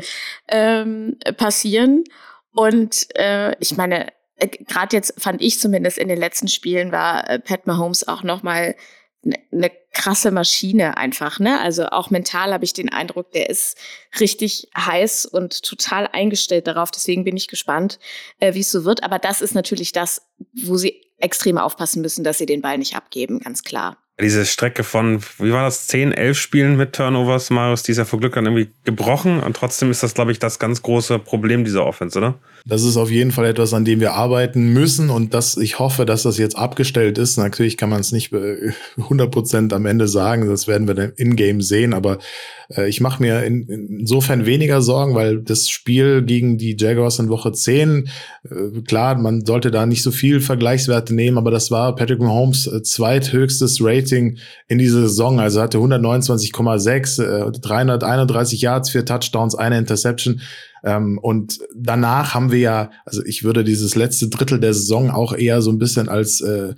[0.48, 2.04] ähm, passieren.
[2.52, 4.08] Und äh, ich meine,
[4.38, 8.42] gerade jetzt fand ich zumindest in den letzten Spielen war äh, Pat Mahomes auch noch
[8.42, 8.74] mal
[9.24, 11.60] eine ne krasse Maschine einfach, ne?
[11.60, 13.76] Also auch mental habe ich den Eindruck, der ist
[14.20, 16.92] richtig heiß und total eingestellt darauf.
[16.92, 17.98] Deswegen bin ich gespannt,
[18.38, 19.02] äh, wie es so wird.
[19.02, 20.22] Aber das ist natürlich das,
[20.62, 23.98] wo sie extrem aufpassen müssen, dass sie den Ball nicht abgeben, ganz klar.
[24.20, 28.04] Diese Strecke von, wie war das, 10, 11 Spielen mit Turnovers, Marius, die ist ja
[28.04, 29.40] vor Glück dann irgendwie gebrochen.
[29.40, 32.38] Und trotzdem ist das, glaube ich, das ganz große Problem dieser Offense, oder?
[32.68, 36.04] Das ist auf jeden Fall etwas, an dem wir arbeiten müssen und das, ich hoffe,
[36.04, 37.38] dass das jetzt abgestellt ist.
[37.38, 38.30] Natürlich kann man es nicht
[38.98, 42.18] 100 Prozent am Ende sagen, das werden wir dann in-game sehen, aber
[42.76, 43.62] äh, ich mache mir in,
[44.00, 48.10] insofern weniger Sorgen, weil das Spiel gegen die Jaguars in Woche 10,
[48.44, 52.66] äh, klar, man sollte da nicht so viel Vergleichswerte nehmen, aber das war Patrick Mahomes
[52.66, 54.36] äh, zweithöchstes Rating
[54.68, 60.42] in dieser Saison, also hatte 129,6, 331 Yards, vier Touchdowns, eine Interception.
[60.84, 65.32] Ähm, und danach haben wir ja, also ich würde dieses letzte Drittel der Saison auch
[65.32, 66.74] eher so ein bisschen als äh,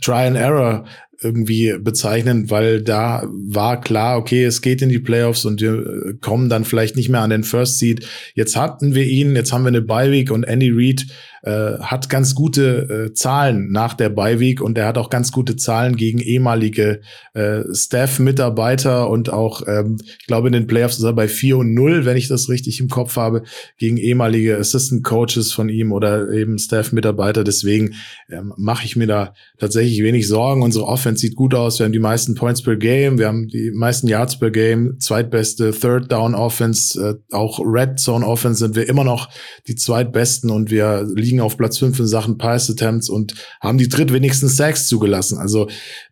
[0.00, 0.84] Try and Error
[1.22, 6.14] irgendwie bezeichnen, weil da war klar, okay, es geht in die Playoffs und wir äh,
[6.20, 8.06] kommen dann vielleicht nicht mehr an den First Seed.
[8.34, 11.06] Jetzt hatten wir ihn, jetzt haben wir eine Bye Week und Andy Reid
[11.44, 15.56] äh, hat ganz gute äh, Zahlen nach der Beiweg und er hat auch ganz gute
[15.56, 17.02] Zahlen gegen ehemalige
[17.34, 21.74] äh, Staff-Mitarbeiter und auch, ähm, ich glaube, in den Playoffs ist er bei 4 und
[21.74, 23.42] 0, wenn ich das richtig im Kopf habe,
[23.76, 27.44] gegen ehemalige Assistant Coaches von ihm oder eben Staff-Mitarbeiter.
[27.44, 27.94] Deswegen
[28.30, 30.62] ähm, mache ich mir da tatsächlich wenig Sorgen.
[30.62, 31.78] Unsere Offense sieht gut aus.
[31.78, 35.72] Wir haben die meisten Points per Game, wir haben die meisten Yards per Game, zweitbeste
[35.72, 39.28] Third Down Offense, äh, auch Red Zone Offense sind wir immer noch
[39.66, 43.88] die zweitbesten und wir liegen auf Platz 5 in Sachen Pass Attempts und haben die
[43.88, 45.38] drittwenigsten Sacks zugelassen.
[45.38, 45.68] Also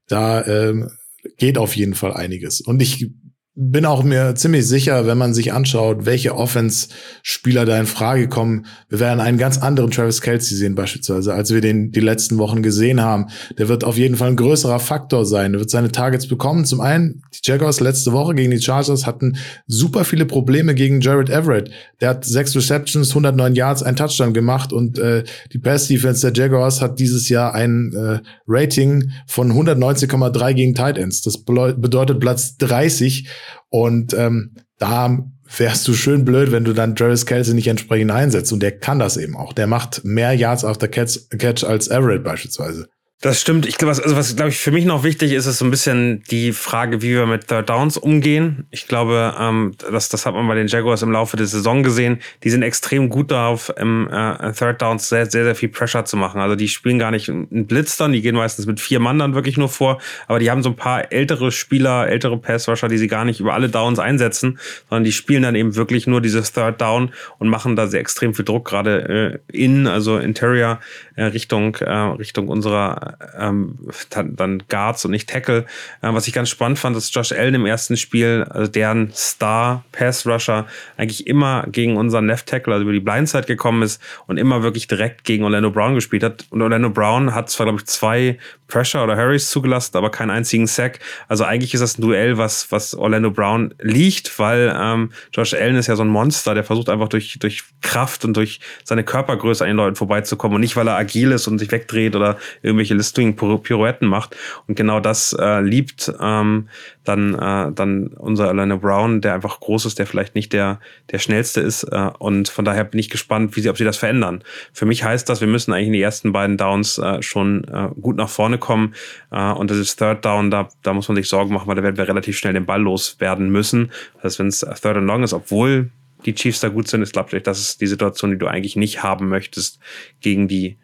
[0.09, 0.91] da ähm,
[1.39, 2.61] geht auf jeden Fall einiges.
[2.61, 3.11] Und ich
[3.55, 8.65] bin auch mir ziemlich sicher, wenn man sich anschaut, welche Offense-Spieler da in Frage kommen.
[8.89, 12.63] Wir werden einen ganz anderen Travis Kelsey sehen beispielsweise, als wir den die letzten Wochen
[12.63, 13.27] gesehen haben.
[13.59, 15.53] Der wird auf jeden Fall ein größerer Faktor sein.
[15.53, 16.65] Er wird seine Targets bekommen.
[16.65, 19.37] Zum einen, die Jaguars letzte Woche gegen die Chargers hatten
[19.67, 21.71] super viele Probleme gegen Jared Everett.
[22.01, 26.81] Der hat sechs Receptions, 109 Yards, ein Touchdown gemacht und äh, die Pass-Defense der Jaguars
[26.81, 31.21] hat dieses Jahr ein äh, Rating von 119,3 gegen Tight Ends.
[31.21, 33.29] Das bedeutet Platz 30
[33.73, 35.25] und ähm, da
[35.57, 38.53] wärst du schön blöd, wenn du dann Travis Kelsey nicht entsprechend einsetzt.
[38.53, 39.55] Und der kann das eben auch.
[39.55, 42.89] Der macht mehr Yards after Catch, Catch als Everett beispielsweise.
[43.23, 43.67] Das stimmt.
[43.67, 46.25] Ich glaube, also was glaube ich für mich noch wichtig ist, ist so ein bisschen
[46.33, 48.67] die Frage, wie wir mit Third Downs umgehen.
[48.73, 52.19] Ich glaube, ähm, das, das hat man bei den Jaguars im Laufe der Saison gesehen.
[52.43, 56.17] Die sind extrem gut darauf, im äh, Third Downs sehr, sehr, sehr viel Pressure zu
[56.17, 56.41] machen.
[56.41, 59.37] Also die spielen gar nicht einen Blitz dann, die gehen meistens mit vier Mann dann
[59.37, 63.07] wirklich nur vor, aber die haben so ein paar ältere Spieler, ältere Passrusher, die sie
[63.07, 64.59] gar nicht über alle Downs einsetzen,
[64.91, 68.35] sondern die spielen dann eben wirklich nur dieses Third Down und machen da sehr extrem
[68.35, 70.81] viel Druck, gerade äh, in, also Interior
[71.15, 73.79] äh, Richtung, äh, Richtung unserer ähm,
[74.11, 75.67] dann, dann Guards und nicht Tackle.
[76.03, 79.85] Äh, was ich ganz spannend fand, ist Josh Allen im ersten Spiel, also deren Star
[79.93, 84.37] Pass Rusher, eigentlich immer gegen unseren Left Tackle, also über die Blindside gekommen ist und
[84.37, 86.47] immer wirklich direkt gegen Orlando Brown gespielt hat.
[86.51, 88.39] Und Orlando Brown hat zwar, glaube ich, zwei
[88.73, 90.99] Pressure oder Harrys zugelassen, aber keinen einzigen Sack.
[91.29, 95.77] Also eigentlich ist das ein Duell, was, was Orlando Brown liegt, weil ähm, Josh Allen
[95.77, 99.63] ist ja so ein Monster, der versucht einfach durch, durch Kraft und durch seine Körpergröße
[99.65, 102.95] an den Leuten vorbeizukommen und nicht, weil er agil ist und sich wegdreht oder irgendwelche
[103.03, 104.37] Listing Pirouetten macht.
[104.69, 106.69] Und genau das äh, liebt ähm,
[107.03, 110.79] dann, äh, dann unser Orlando Brown, der einfach groß ist, der vielleicht nicht der,
[111.11, 111.83] der schnellste ist.
[111.85, 114.45] Äh, und von daher bin ich gespannt, wie sie, ob sie das verändern.
[114.73, 117.89] Für mich heißt das, wir müssen eigentlich in die ersten beiden Downs äh, schon äh,
[118.01, 118.95] gut nach vorne kommen.
[119.33, 121.83] Äh, und das ist Third Down, da, da muss man sich Sorgen machen, weil da
[121.83, 123.91] werden wir relativ schnell den Ball loswerden müssen.
[124.15, 125.91] Das heißt, wenn es Third and Long ist, obwohl
[126.25, 128.77] die Chiefs da gut sind, ist, glaube ich, das ist die Situation, die du eigentlich
[128.77, 129.81] nicht haben möchtest
[130.21, 130.77] gegen die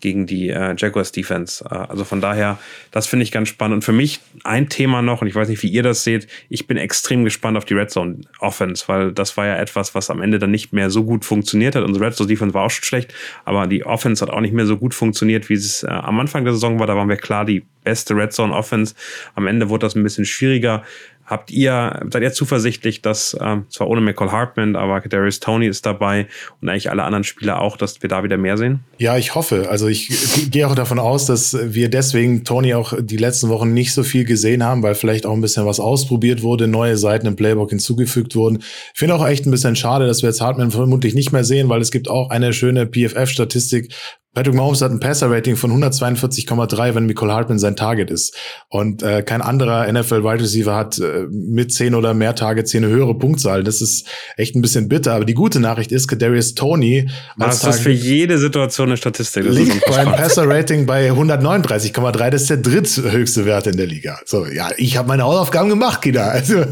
[0.00, 1.64] gegen die äh, Jaguars Defense.
[1.64, 2.58] Äh, also von daher,
[2.90, 3.76] das finde ich ganz spannend.
[3.76, 6.66] Und für mich ein Thema noch, und ich weiß nicht, wie ihr das seht, ich
[6.66, 10.22] bin extrem gespannt auf die Red Zone Offense, weil das war ja etwas, was am
[10.22, 11.84] Ende dann nicht mehr so gut funktioniert hat.
[11.84, 14.66] Unsere Red Zone Defense war auch schon schlecht, aber die Offense hat auch nicht mehr
[14.66, 16.86] so gut funktioniert, wie es äh, am Anfang der Saison war.
[16.86, 18.94] Da waren wir klar die beste Red Zone Offense.
[19.34, 20.84] Am Ende wurde das ein bisschen schwieriger.
[21.30, 25.86] Habt ihr, seid ihr zuversichtlich, dass ähm, zwar ohne Michael Hartman, aber Darius Tony ist
[25.86, 26.26] dabei
[26.60, 28.80] und eigentlich alle anderen Spieler auch, dass wir da wieder mehr sehen?
[28.98, 29.68] Ja, ich hoffe.
[29.70, 30.10] Also ich
[30.50, 34.24] gehe auch davon aus, dass wir deswegen Tony auch die letzten Wochen nicht so viel
[34.24, 38.34] gesehen haben, weil vielleicht auch ein bisschen was ausprobiert wurde, neue Seiten im Playbook hinzugefügt
[38.34, 38.58] wurden.
[38.92, 41.68] Ich finde auch echt ein bisschen schade, dass wir jetzt Hartman vermutlich nicht mehr sehen,
[41.68, 43.94] weil es gibt auch eine schöne PFF-Statistik,
[44.32, 48.36] Patrick Mahomes hat ein Passer-Rating von 142,3, wenn Nicole Hartman sein Target ist.
[48.68, 52.90] Und äh, kein anderer NFL-Wide Receiver hat äh, mit zehn oder mehr Targets hier eine
[52.90, 53.64] höhere Punktzahl.
[53.64, 54.06] Das ist
[54.36, 55.14] echt ein bisschen bitter.
[55.14, 57.10] Aber die gute Nachricht ist, Kadarius Tony
[57.40, 59.46] als das ist für jede Situation eine Statistik.
[59.46, 62.30] Das liegt bei einem Passer-Rating bei 139,3.
[62.30, 64.20] Das ist der dritthöchste Wert in der Liga.
[64.26, 66.30] So, ja, ich habe meine Hausaufgaben gemacht, Kinder.
[66.30, 66.66] Also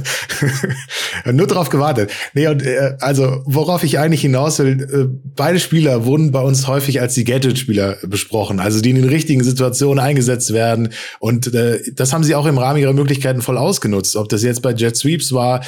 [1.33, 2.13] nur drauf gewartet.
[2.35, 6.69] Nee, und äh, also worauf ich eigentlich hinaus will, äh, beide Spieler wurden bei uns
[6.69, 10.91] häufig als die Gadget Spieler besprochen, also die in den richtigen Situationen eingesetzt werden.
[11.21, 14.17] Und äh, das haben sie auch im Rahmen ihrer Möglichkeiten voll ausgenutzt.
[14.17, 15.63] Ob das jetzt bei Jet Sweeps war,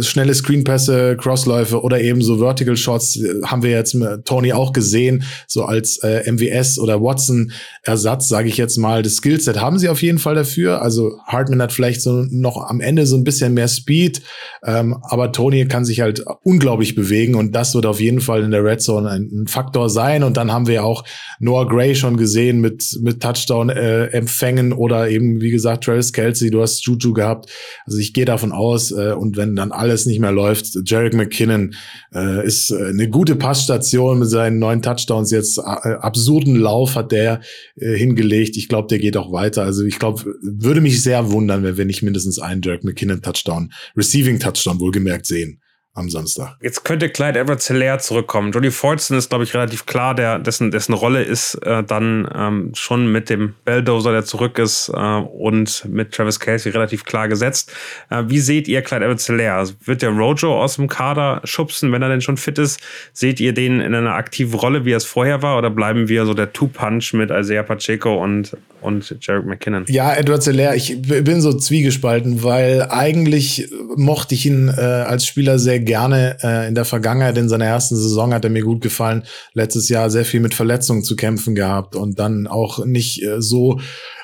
[0.00, 4.72] schnelle Screenpässe, Crossläufe oder eben so Vertical Shots, äh, haben wir jetzt mit Tony auch
[4.72, 9.02] gesehen, so als äh, MWS oder Watson Ersatz, sage ich jetzt mal.
[9.02, 10.82] Das Skillset haben sie auf jeden Fall dafür.
[10.82, 14.22] Also Hartman hat vielleicht so noch am Ende so ein bisschen mehr Speed,
[14.64, 18.50] ähm, aber Tony kann sich halt unglaublich bewegen und das wird auf jeden Fall in
[18.50, 20.22] der Red Zone ein, ein Faktor sein.
[20.22, 21.04] Und dann haben wir auch
[21.38, 26.62] Noah Gray schon gesehen mit, mit Touchdown-Empfängen äh, oder eben, wie gesagt, Travis Kelsey, du
[26.62, 27.50] hast Juju gehabt.
[27.84, 31.74] Also ich gehe davon aus, äh, und wenn dann alles nicht mehr läuft, Jarek McKinnon
[32.14, 35.58] äh, ist äh, eine gute Passstation mit seinen neuen Touchdowns jetzt.
[35.58, 37.40] Äh, absurden Lauf hat der
[37.76, 38.56] äh, hingelegt.
[38.56, 39.62] Ich glaube, der geht auch weiter.
[39.62, 43.72] Also ich glaube, würde mich sehr wundern, wenn wir nicht mindestens einen Jarek McKinnon Touchdown,
[43.96, 45.60] Receiving Touchdown wohlgemerkt sehen
[45.96, 46.56] am Samstag.
[46.60, 48.52] Jetzt könnte Clyde Edwards Hilaire zurückkommen.
[48.52, 52.72] Jody Fortson ist, glaube ich, relativ klar, der, dessen, dessen Rolle ist äh, dann ähm,
[52.74, 57.72] schon mit dem Belldozer, der zurück ist, äh, und mit Travis Casey relativ klar gesetzt.
[58.10, 59.54] Äh, wie seht ihr Clyde Edwards Hilaire?
[59.54, 62.78] Also wird der Rojo aus dem Kader schubsen, wenn er denn schon fit ist?
[63.14, 66.26] Seht ihr den in einer aktiven Rolle, wie er es vorher war, oder bleiben wir
[66.26, 69.84] so der Two-Punch mit Isaiah Pacheco und und Jarek McKinnon.
[69.88, 75.58] Ja, Edward Zeller, ich bin so zwiegespalten, weil eigentlich mochte ich ihn äh, als Spieler
[75.58, 77.38] sehr gerne äh, in der Vergangenheit.
[77.38, 79.22] In seiner ersten Saison hat er mir gut gefallen.
[79.54, 83.80] Letztes Jahr sehr viel mit Verletzungen zu kämpfen gehabt und dann auch nicht äh, so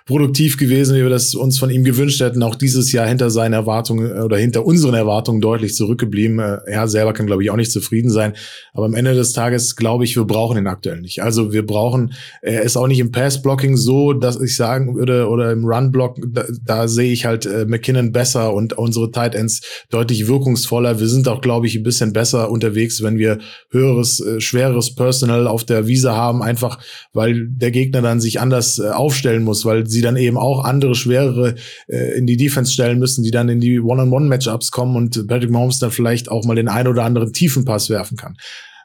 [0.06, 2.42] produktiv gewesen, wie wir das uns von ihm gewünscht hätten.
[2.42, 6.38] Auch dieses Jahr hinter seinen Erwartungen äh, oder hinter unseren Erwartungen deutlich zurückgeblieben.
[6.38, 8.34] Äh, er selber kann, glaube ich, auch nicht zufrieden sein.
[8.72, 11.22] Aber am Ende des Tages glaube ich, wir brauchen ihn aktuell nicht.
[11.22, 15.52] Also wir brauchen, er ist auch nicht im Pass-Blocking so, dass ich sagen würde, oder
[15.52, 20.26] im Run-Block, da, da sehe ich halt äh, McKinnon besser und unsere Tight Ends deutlich
[20.26, 20.98] wirkungsvoller.
[20.98, 23.38] Wir sind auch, glaube ich, ein bisschen besser unterwegs, wenn wir
[23.70, 26.78] höheres, schwereres Personal auf der Wiese haben, einfach
[27.12, 31.54] weil der Gegner dann sich anders aufstellen muss, weil sie dann eben auch andere schwerere
[31.86, 35.78] äh, in die Defense stellen müssen, die dann in die One-on-One-Matchups kommen und Patrick Mahomes
[35.78, 38.36] dann vielleicht auch mal den ein oder anderen tiefen Pass werfen kann.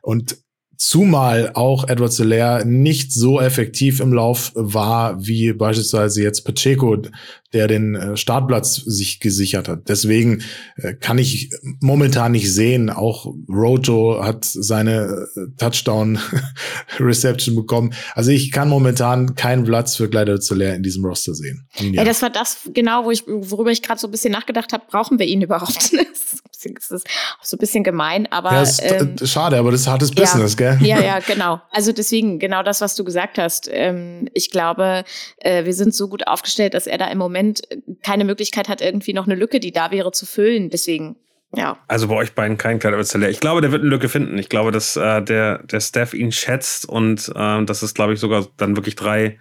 [0.04, 0.38] Und
[0.80, 6.98] Zumal auch Edward Soler nicht so effektiv im Lauf war, wie beispielsweise jetzt Pacheco,
[7.54, 9.88] der den äh, Startplatz sich gesichert hat.
[9.88, 10.44] Deswegen
[10.76, 12.90] äh, kann ich momentan nicht sehen.
[12.90, 17.94] Auch Rojo hat seine äh, Touchdown-Reception bekommen.
[18.16, 21.68] Also ich kann momentan keinen Platz für Edward Soler in diesem Roster sehen.
[21.80, 24.84] Ja, das war das genau, wo ich, worüber ich gerade so ein bisschen nachgedacht habe.
[24.90, 25.94] Brauchen wir ihn überhaupt?
[26.74, 27.08] das ist
[27.44, 30.76] so ein bisschen gemein, aber ja, ist, ähm, schade, aber das ist hartes Business, ja,
[30.76, 30.88] gell?
[30.88, 31.62] Ja, ja, genau.
[31.72, 33.70] Also deswegen genau das, was du gesagt hast.
[33.72, 35.04] Ähm, ich glaube,
[35.38, 37.37] äh, wir sind so gut aufgestellt, dass er da im Moment
[38.04, 40.70] keine Möglichkeit hat, irgendwie noch eine Lücke, die da wäre, zu füllen.
[40.70, 41.18] Deswegen
[41.56, 41.78] ja.
[41.88, 43.30] Also bei euch beiden kein kleiner Überzeller.
[43.30, 44.38] Ich glaube, der wird eine Lücke finden.
[44.38, 48.20] Ich glaube, dass äh, der, der Staff ihn schätzt und äh, dass es, glaube ich,
[48.20, 49.40] sogar dann wirklich drei,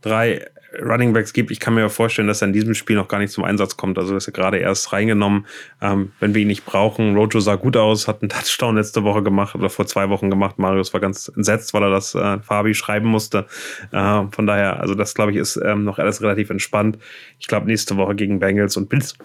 [0.00, 0.46] drei
[0.80, 1.50] Running Backs gibt.
[1.50, 3.98] Ich kann mir vorstellen, dass er in diesem Spiel noch gar nicht zum Einsatz kommt.
[3.98, 5.46] Also ist er gerade erst reingenommen,
[5.80, 7.16] ähm, wenn wir ihn nicht brauchen.
[7.16, 10.58] Rojo sah gut aus, hat einen Touchdown letzte Woche gemacht oder vor zwei Wochen gemacht.
[10.58, 13.46] Marius war ganz entsetzt, weil er das äh, Fabi schreiben musste.
[13.92, 16.98] Äh, von daher, also das glaube ich ist ähm, noch alles relativ entspannt.
[17.38, 19.16] Ich glaube nächste Woche gegen Bengals und Bills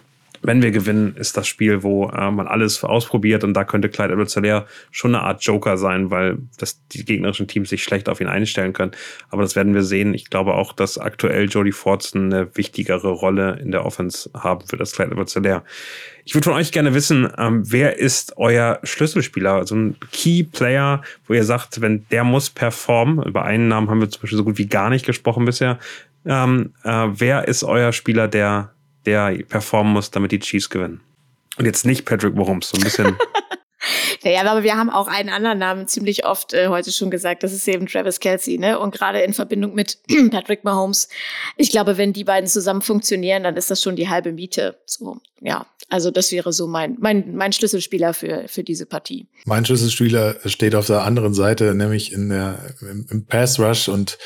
[0.44, 4.14] wenn wir gewinnen, ist das Spiel, wo äh, man alles ausprobiert und da könnte Clyde
[4.14, 4.38] edwards
[4.91, 8.74] schon eine Art Joker sein, weil das die gegnerischen Teams sich schlecht auf ihn einstellen
[8.74, 8.91] können.
[9.30, 10.14] Aber das werden wir sehen.
[10.14, 14.82] Ich glaube auch, dass aktuell Jody Fortson eine wichtigere Rolle in der Offense haben wird
[14.82, 15.39] als Clyde edwards
[16.26, 21.02] Ich würde von euch gerne wissen, ähm, wer ist euer Schlüsselspieler, also ein Key Player,
[21.26, 24.44] wo ihr sagt, wenn der muss performen, über einen Namen haben wir zum Beispiel so
[24.44, 25.80] gut wie gar nicht gesprochen bisher.
[26.26, 28.74] Ähm, äh, wer ist euer Spieler, der
[29.06, 31.01] der performen muss, damit die Chiefs gewinnen.
[31.58, 33.18] Und jetzt nicht Patrick Mahomes, so ein bisschen.
[34.24, 37.43] naja, aber wir haben auch einen anderen Namen ziemlich oft äh, heute schon gesagt.
[37.43, 38.80] Das ist eben Travis Kelsey, ne?
[38.80, 39.99] Und gerade in Verbindung mit
[40.32, 41.10] Patrick Mahomes.
[41.58, 44.80] Ich glaube, wenn die beiden zusammen funktionieren, dann ist das schon die halbe Miete.
[44.86, 45.66] So, ja.
[45.89, 49.28] Also das wäre so mein, mein, mein Schlüsselspieler für, für diese Partie.
[49.45, 54.18] Mein Schlüsselspieler steht auf der anderen Seite, nämlich in der, im, im Pass Rush und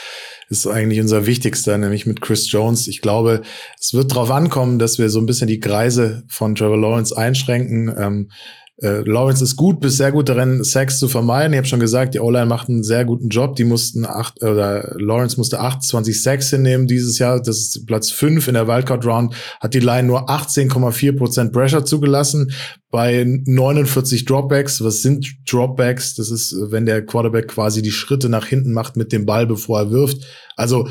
[0.50, 2.88] ist eigentlich unser wichtigster, nämlich mit Chris Jones.
[2.88, 3.42] Ich glaube,
[3.80, 7.94] es wird darauf ankommen, dass wir so ein bisschen die Kreise von Trevor Lawrence einschränken.
[7.98, 8.32] Ähm,
[8.80, 11.54] äh, Lawrence ist gut bis sehr gut darin, Sex zu vermeiden.
[11.54, 13.56] Ich habe schon gesagt, die O-Line macht einen sehr guten Job.
[13.56, 17.42] Die mussten acht, oder Lawrence musste 28 Sex hinnehmen dieses Jahr.
[17.42, 19.34] Das ist Platz fünf in der Wildcard Round.
[19.60, 22.52] Hat die Line nur 18,4 Prozent Pressure zugelassen
[22.92, 24.84] bei 49 Dropbacks.
[24.84, 26.14] Was sind Dropbacks?
[26.14, 29.80] Das ist, wenn der Quarterback quasi die Schritte nach hinten macht mit dem Ball, bevor
[29.80, 30.24] er wirft.
[30.56, 30.88] Also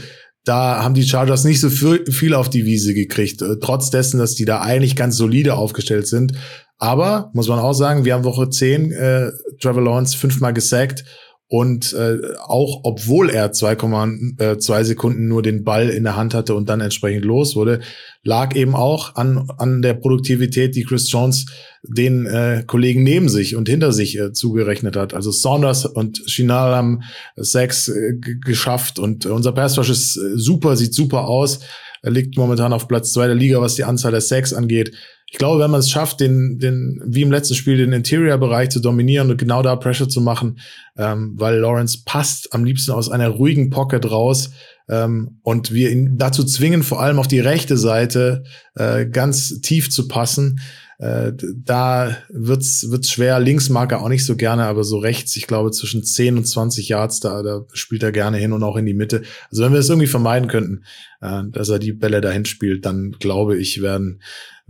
[0.47, 4.37] da haben die Chargers nicht so viel auf die Wiese gekriegt, äh, trotz dessen, dass
[4.37, 6.35] die da eigentlich ganz solide aufgestellt sind.
[6.79, 11.05] Aber muss man auch sagen, wir haben Woche 10 äh, Trevor Lawrence fünfmal gesackt
[11.49, 16.57] und äh, auch obwohl er 2,2 äh, Sekunden nur den Ball in der Hand hatte
[16.57, 17.81] und dann entsprechend los wurde,
[18.25, 21.47] lag eben auch an, an der Produktivität, die Chris Jones
[21.85, 25.15] den äh, Kollegen neben sich und hinter sich äh, zugerechnet hat.
[25.15, 27.03] Also Saunders und Chinal haben
[27.37, 28.15] Sacks äh,
[28.45, 31.61] geschafft und unser Pass Rush ist äh, super, sieht super aus.
[32.03, 34.93] Er liegt momentan auf Platz zwei der Liga, was die Anzahl der Sacks angeht
[35.29, 38.81] ich glaube, wenn man es schafft, den, den, wie im letzten Spiel, den Interior-Bereich zu
[38.81, 40.61] dominieren und genau da Pressure zu machen,
[40.97, 44.51] ähm, weil Lawrence passt am liebsten aus einer ruhigen Pocket raus
[44.89, 48.45] ähm, und wir ihn dazu zwingen, vor allem auf die rechte Seite
[48.77, 50.61] äh, ganz tief zu passen.
[50.99, 53.39] Äh, da wird's wird's schwer.
[53.41, 56.47] Links mag er auch nicht so gerne, aber so rechts, ich glaube, zwischen 10 und
[56.47, 59.23] 20 Yards, da, da spielt er gerne hin und auch in die Mitte.
[59.51, 60.85] Also wenn wir es irgendwie vermeiden könnten,
[61.21, 64.21] äh, dass er die Bälle dahin spielt, dann glaube ich, werden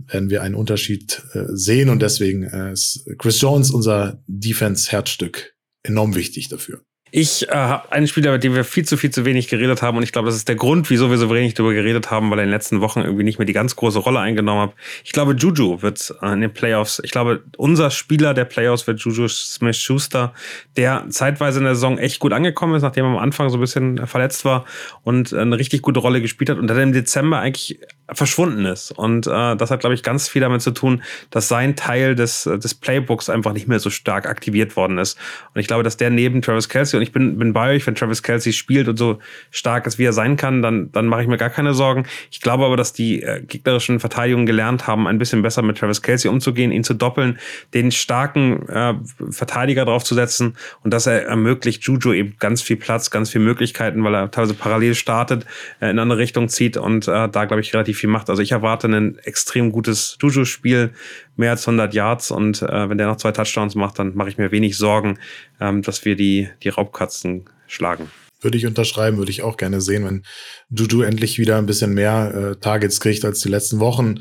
[0.05, 6.15] werden wir einen Unterschied äh, sehen und deswegen äh, ist Chris Jones unser Defense-Herzstück enorm
[6.15, 6.81] wichtig dafür.
[7.11, 9.97] Ich äh, habe einen Spieler, mit dem wir viel zu viel zu wenig geredet haben
[9.97, 12.39] und ich glaube, das ist der Grund, wieso wir so wenig darüber geredet haben, weil
[12.39, 14.73] er in den letzten Wochen irgendwie nicht mehr die ganz große Rolle eingenommen hat.
[15.03, 18.99] Ich glaube, Juju wird äh, in den Playoffs, ich glaube, unser Spieler der Playoffs wird
[18.99, 20.33] Juju Smith-Schuster,
[20.75, 23.61] der zeitweise in der Saison echt gut angekommen ist, nachdem er am Anfang so ein
[23.61, 24.65] bisschen verletzt war
[25.03, 27.79] und eine richtig gute Rolle gespielt hat und dann im Dezember eigentlich
[28.13, 28.91] verschwunden ist.
[28.91, 32.43] Und äh, das hat, glaube ich, ganz viel damit zu tun, dass sein Teil des,
[32.43, 35.17] des Playbooks einfach nicht mehr so stark aktiviert worden ist.
[35.53, 37.95] Und ich glaube, dass der neben Travis Kelsey und ich bin, bin bei euch, wenn
[37.95, 39.19] Travis Kelsey spielt und so
[39.51, 42.05] stark ist, wie er sein kann, dann, dann mache ich mir gar keine Sorgen.
[42.31, 46.01] Ich glaube aber, dass die äh, gegnerischen Verteidigungen gelernt haben, ein bisschen besser mit Travis
[46.01, 47.39] Kelsey umzugehen, ihn zu doppeln,
[47.73, 48.93] den starken äh,
[49.31, 54.15] Verteidiger draufzusetzen und dass er ermöglicht Juju eben ganz viel Platz, ganz viel Möglichkeiten, weil
[54.15, 55.45] er teilweise parallel startet,
[55.81, 58.29] äh, in eine andere Richtung zieht und äh, da, glaube ich, relativ viel macht.
[58.29, 60.93] Also ich erwarte ein extrem gutes Juju-Spiel,
[61.35, 64.37] mehr als 100 Yards und äh, wenn der noch zwei Touchdowns macht, dann mache ich
[64.37, 65.19] mir wenig Sorgen,
[65.59, 68.09] ähm, dass wir die, die Raubkatzen schlagen.
[68.41, 70.23] Würde ich unterschreiben, würde ich auch gerne sehen, wenn
[70.69, 74.19] Juju endlich wieder ein bisschen mehr äh, Targets kriegt als die letzten Wochen.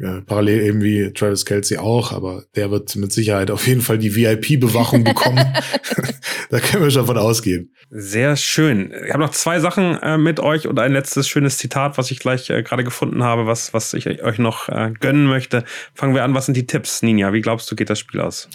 [0.00, 3.96] Äh, parallel eben wie Travis Kelsey auch, aber der wird mit Sicherheit auf jeden Fall
[3.98, 5.38] die VIP-Bewachung bekommen.
[6.50, 7.72] da können wir schon von ausgehen.
[7.90, 8.92] Sehr schön.
[9.06, 12.18] Ich habe noch zwei Sachen äh, mit euch und ein letztes schönes Zitat, was ich
[12.18, 15.64] gleich äh, gerade gefunden habe, was, was ich euch noch äh, gönnen möchte.
[15.94, 16.34] Fangen wir an.
[16.34, 17.32] Was sind die Tipps, Ninja?
[17.32, 18.48] Wie glaubst du, geht das Spiel aus?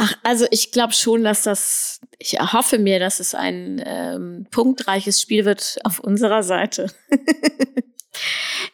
[0.00, 5.20] Ach, also ich glaube schon, dass das, ich erhoffe mir, dass es ein ähm, punktreiches
[5.20, 6.86] Spiel wird auf unserer Seite.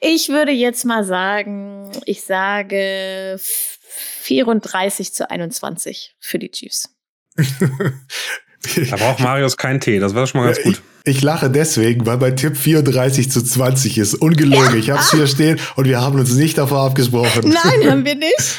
[0.01, 6.89] Ich würde jetzt mal sagen, ich sage 34 zu 21 für die Chiefs.
[7.37, 10.83] da braucht Marius keinen Tee, das wäre schon mal ganz gut.
[11.05, 14.15] Ich, lache deswegen, weil mein Tipp 34 zu 20 ist.
[14.15, 14.73] Ungelogen.
[14.73, 14.79] Ja.
[14.79, 17.51] Ich habe es hier stehen und wir haben uns nicht davor abgesprochen.
[17.51, 18.59] Nein, haben wir nicht.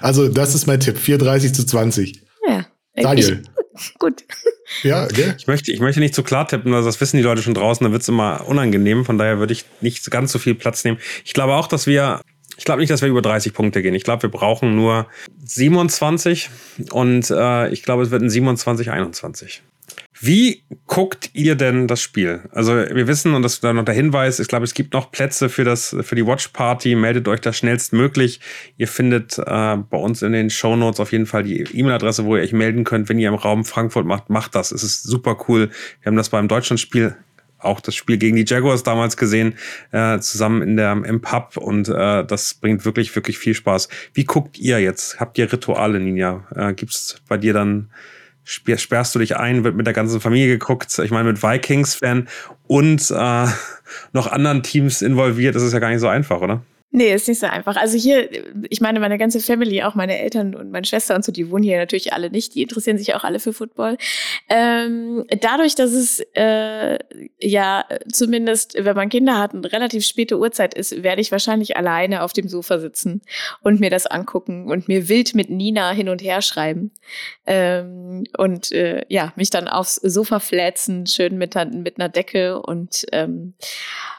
[0.00, 0.98] Also, das ist mein Tipp.
[0.98, 2.22] 34 zu 20.
[2.46, 2.66] Ja.
[2.96, 3.42] Daniel.
[3.76, 4.24] Ich, gut.
[4.82, 5.34] Ja, okay.
[5.38, 7.84] Ich möchte, ich möchte nicht zu klar tippen, also das wissen die Leute schon draußen,
[7.84, 9.04] da wird es immer unangenehm.
[9.04, 10.98] Von daher würde ich nicht ganz so viel Platz nehmen.
[11.24, 12.20] Ich glaube auch, dass wir,
[12.56, 13.94] ich glaube nicht, dass wir über 30 Punkte gehen.
[13.94, 15.06] Ich glaube, wir brauchen nur
[15.44, 16.50] 27
[16.90, 19.62] und äh, ich glaube, es wird ein 27, 21.
[20.24, 22.42] Wie guckt ihr denn das Spiel?
[22.52, 25.10] Also wir wissen, und das ist dann noch der Hinweis, ich glaube, es gibt noch
[25.10, 26.94] Plätze für, das, für die Watch Party.
[26.94, 28.38] Meldet euch da schnellstmöglich.
[28.76, 32.36] Ihr findet äh, bei uns in den Show Notes auf jeden Fall die E-Mail-Adresse, wo
[32.36, 34.30] ihr euch melden könnt, wenn ihr im Raum Frankfurt macht.
[34.30, 34.70] Macht das.
[34.70, 35.70] Es ist super cool.
[36.02, 37.16] Wir haben das beim Deutschlandspiel
[37.58, 39.54] auch das Spiel gegen die Jaguars damals gesehen,
[39.90, 43.88] äh, zusammen in der, im Pub und äh, das bringt wirklich, wirklich viel Spaß.
[44.14, 45.18] Wie guckt ihr jetzt?
[45.18, 46.46] Habt ihr Rituale, Ninja?
[46.54, 47.90] Äh, Gibt es bei dir dann
[48.44, 50.98] sperrst du dich ein, wird mit der ganzen Familie geguckt.
[50.98, 52.28] Ich meine, mit Vikings-Fan
[52.66, 53.46] und äh,
[54.12, 56.62] noch anderen Teams involviert, ist es ja gar nicht so einfach, oder?
[56.94, 57.76] Nee, ist nicht so einfach.
[57.76, 58.28] Also hier,
[58.68, 61.64] ich meine, meine ganze Family, auch meine Eltern und meine Schwester und so, die wohnen
[61.64, 62.54] hier natürlich alle nicht.
[62.54, 63.96] Die interessieren sich auch alle für Football.
[64.50, 66.98] Ähm, dadurch, dass es äh,
[67.40, 72.22] ja zumindest, wenn man Kinder hat, eine relativ späte Uhrzeit ist, werde ich wahrscheinlich alleine
[72.22, 73.22] auf dem Sofa sitzen
[73.62, 76.90] und mir das angucken und mir wild mit Nina hin und her schreiben.
[77.46, 83.06] Ähm, und äh, ja, mich dann aufs Sofa flätzen, schön mit, mit einer Decke und
[83.12, 83.54] ähm,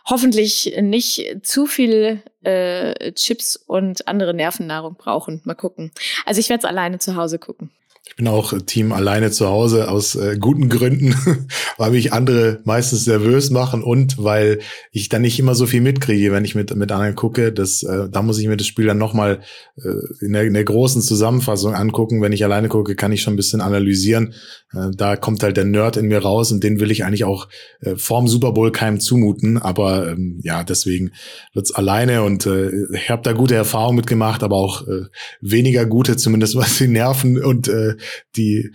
[0.05, 5.41] hoffentlich nicht zu viel äh, Chips und andere Nervennahrung brauchen.
[5.43, 5.91] Mal gucken.
[6.25, 7.71] Also ich werde es alleine zu Hause gucken.
[8.05, 11.15] Ich bin auch Team alleine zu Hause aus äh, guten Gründen,
[11.77, 14.59] weil mich andere meistens nervös machen und weil
[14.91, 17.53] ich dann nicht immer so viel mitkriege, wenn ich mit, mit anderen gucke.
[17.53, 19.39] Das, äh, da muss ich mir das Spiel dann nochmal
[19.77, 22.21] äh, in, der, in der großen Zusammenfassung angucken.
[22.21, 24.33] Wenn ich alleine gucke, kann ich schon ein bisschen analysieren.
[24.73, 27.47] Äh, da kommt halt der Nerd in mir raus und den will ich eigentlich auch
[27.79, 29.57] äh, vorm Super Bowl keinem zumuten.
[29.57, 31.13] Aber ähm, ja, deswegen
[31.53, 35.05] wird's alleine und äh, ich habe da gute Erfahrungen mitgemacht, aber auch äh,
[35.39, 37.92] weniger gute, zumindest was die Nerven und äh,
[38.35, 38.71] die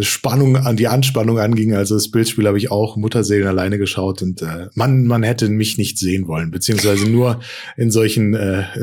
[0.00, 1.74] Spannung an die Anspannung anging.
[1.74, 5.78] Also das Bildspiel habe ich auch Mutterseelen alleine geschaut und äh, man man hätte mich
[5.78, 7.40] nicht sehen wollen, beziehungsweise nur
[7.76, 8.64] in solchen äh,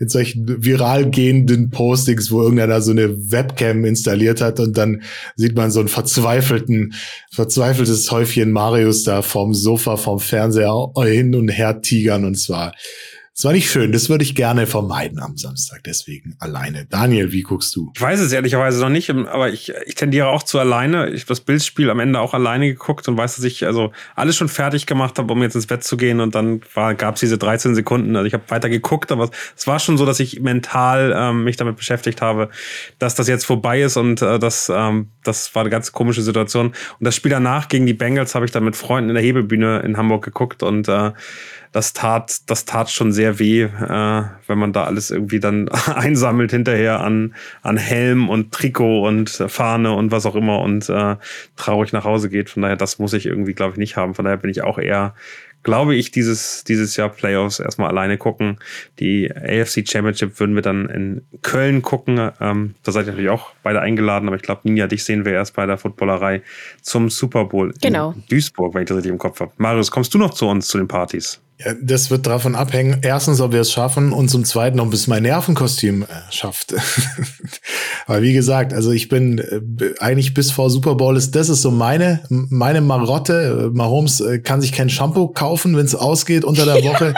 [0.00, 5.02] in solchen viral gehenden Postings, wo irgendeiner so eine Webcam installiert hat und dann
[5.36, 6.94] sieht man so einen verzweifelten
[7.32, 12.74] verzweifeltes Häufchen Marius da vom Sofa vom Fernseher hin und her tigern und zwar
[13.36, 13.90] es war nicht schön.
[13.90, 15.82] Das würde ich gerne vermeiden am Samstag.
[15.84, 16.86] Deswegen alleine.
[16.88, 17.90] Daniel, wie guckst du?
[17.92, 21.10] Ich weiß es ehrlicherweise noch nicht, aber ich, ich tendiere auch zu alleine.
[21.10, 24.36] Ich habe das Bildspiel am Ende auch alleine geguckt und weiß, dass ich also alles
[24.36, 26.20] schon fertig gemacht habe, um jetzt ins Bett zu gehen.
[26.20, 26.60] Und dann
[26.96, 28.14] gab es diese 13 Sekunden.
[28.14, 31.56] Also ich habe weiter geguckt, aber es war schon so, dass ich mental ähm, mich
[31.56, 32.50] damit beschäftigt habe,
[33.00, 33.96] dass das jetzt vorbei ist.
[33.96, 36.68] Und äh, das, ähm, das war eine ganz komische Situation.
[36.68, 39.80] Und das Spiel danach gegen die Bengals habe ich dann mit Freunden in der Hebebühne
[39.80, 41.10] in Hamburg geguckt und äh,
[41.74, 46.52] das tat, das tat schon sehr weh, äh, wenn man da alles irgendwie dann einsammelt
[46.52, 51.16] hinterher an, an Helm und Trikot und Fahne und was auch immer und äh,
[51.56, 52.48] traurig nach Hause geht.
[52.48, 54.14] Von daher, das muss ich irgendwie, glaube ich, nicht haben.
[54.14, 55.16] Von daher bin ich auch eher,
[55.64, 58.58] glaube ich, dieses, dieses Jahr Playoffs erstmal alleine gucken.
[59.00, 62.30] Die AFC Championship würden wir dann in Köln gucken.
[62.40, 65.32] Ähm, da seid ihr natürlich auch beide eingeladen, aber ich glaube, Ninja, dich sehen wir
[65.32, 66.42] erst bei der Footballerei
[66.82, 68.12] zum Super Bowl genau.
[68.12, 69.50] in Duisburg, wenn ich das richtig im Kopf habe.
[69.56, 71.40] Marius, kommst du noch zu uns zu den Partys?
[71.64, 75.06] Ja, das wird davon abhängen, erstens, ob wir es schaffen und zum Zweiten, ob es
[75.06, 76.74] mein Nervenkostüm äh, schafft.
[78.06, 79.60] Weil wie gesagt, also ich bin äh,
[80.00, 83.70] eigentlich bis vor Super Bowl ist, das ist so meine, meine Marotte.
[83.72, 87.14] Mahomes äh, kann sich kein Shampoo kaufen, wenn es ausgeht unter der Woche.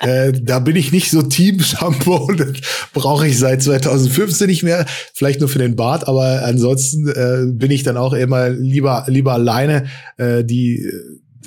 [0.00, 2.32] Äh, da bin ich nicht so Team-Shampoo.
[2.40, 2.48] Das
[2.94, 4.86] brauche ich seit 2015 nicht mehr.
[5.12, 9.34] Vielleicht nur für den Bart, aber ansonsten äh, bin ich dann auch immer lieber, lieber
[9.34, 9.86] alleine.
[10.16, 10.90] Äh, die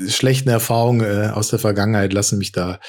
[0.07, 2.79] schlechten Erfahrungen äh, aus der Vergangenheit lassen mich da,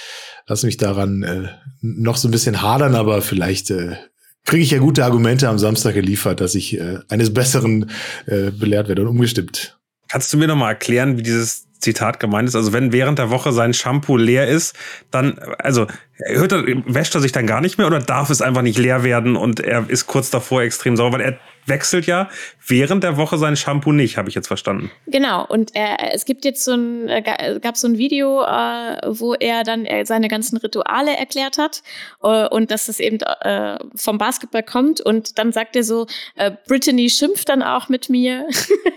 [0.47, 1.49] lassen mich daran äh,
[1.81, 3.97] noch so ein bisschen hadern, aber vielleicht äh,
[4.45, 7.91] kriege ich ja gute Argumente am Samstag geliefert, dass ich äh, eines Besseren
[8.27, 9.79] äh, belehrt werde und umgestimmt.
[10.09, 12.55] Kannst du mir noch mal erklären, wie dieses Zitat gemeint ist?
[12.55, 14.75] Also wenn während der Woche sein Shampoo leer ist,
[15.11, 15.87] dann, also
[16.19, 19.03] hört er, wäscht er sich dann gar nicht mehr oder darf es einfach nicht leer
[19.03, 22.29] werden und er ist kurz davor extrem sauer, weil er wechselt ja
[22.67, 24.91] während der Woche sein Shampoo nicht, habe ich jetzt verstanden.
[25.07, 29.35] Genau, und äh, es gibt jetzt so ein, äh, gab so ein Video, äh, wo
[29.35, 31.83] er dann äh, seine ganzen Rituale erklärt hat
[32.23, 36.07] äh, und dass es eben äh, vom Basketball kommt und dann sagt er so,
[36.37, 38.49] äh, Brittany schimpft dann auch mit mir,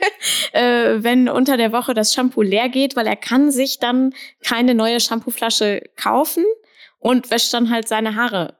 [0.53, 4.13] äh, wenn unter der Woche das Shampoo leer geht, weil er kann sich dann
[4.43, 6.45] keine neue Shampooflasche kaufen
[6.99, 8.55] und wäscht dann halt seine Haare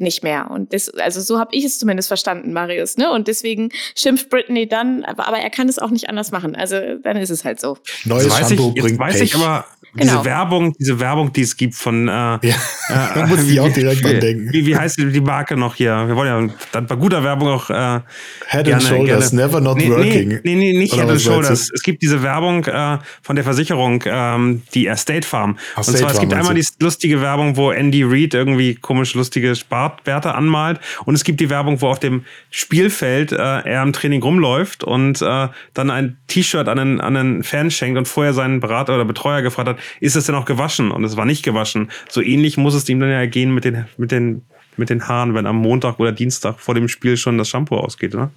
[0.00, 0.50] nicht mehr.
[0.50, 2.96] Und das, also so habe ich es zumindest verstanden, Marius.
[2.96, 3.10] Ne?
[3.10, 6.54] Und deswegen schimpft Britney dann, aber, aber er kann es auch nicht anders machen.
[6.56, 7.78] Also dann ist es halt so.
[8.04, 9.22] Neues Jetzt weiß Shampoo ich, bringt jetzt weiß Pech.
[9.22, 10.12] ich aber Genau.
[10.12, 12.54] diese Werbung, diese Werbung, die es gibt von äh, ja, äh,
[13.14, 14.52] da muss ich auch direkt dran wie, denken.
[14.52, 16.06] Wie, wie heißt die Marke noch hier?
[16.06, 18.00] Wir wollen ja dann bei guter Werbung auch äh,
[18.48, 19.46] Head gerne, and Shoulders, gerne.
[19.46, 20.40] never not nee, working.
[20.44, 21.70] Nee, nee, nicht Oder Head and Shoulders.
[21.74, 25.58] Es gibt diese Werbung äh, von der Versicherung, ähm, die äh, State Farm.
[25.72, 28.34] Ach, Und State zwar, es Farm gibt meinst einmal die lustige Werbung, wo Andy Reid
[28.34, 30.78] irgendwie komisch lustige Spartwerte anmalt.
[31.04, 35.20] Und es gibt die Werbung, wo auf dem Spielfeld äh, er im Training rumläuft und
[35.20, 39.04] äh, dann ein T-Shirt an einen, an einen Fan schenkt und vorher seinen Berater oder
[39.04, 40.90] Betreuer gefragt hat, ist es denn auch gewaschen?
[40.90, 41.90] Und es war nicht gewaschen.
[42.08, 44.42] So ähnlich muss es ihm dann ja gehen mit den, mit den,
[44.76, 48.14] mit den Haaren, wenn am Montag oder Dienstag vor dem Spiel schon das Shampoo ausgeht,
[48.14, 48.30] oder?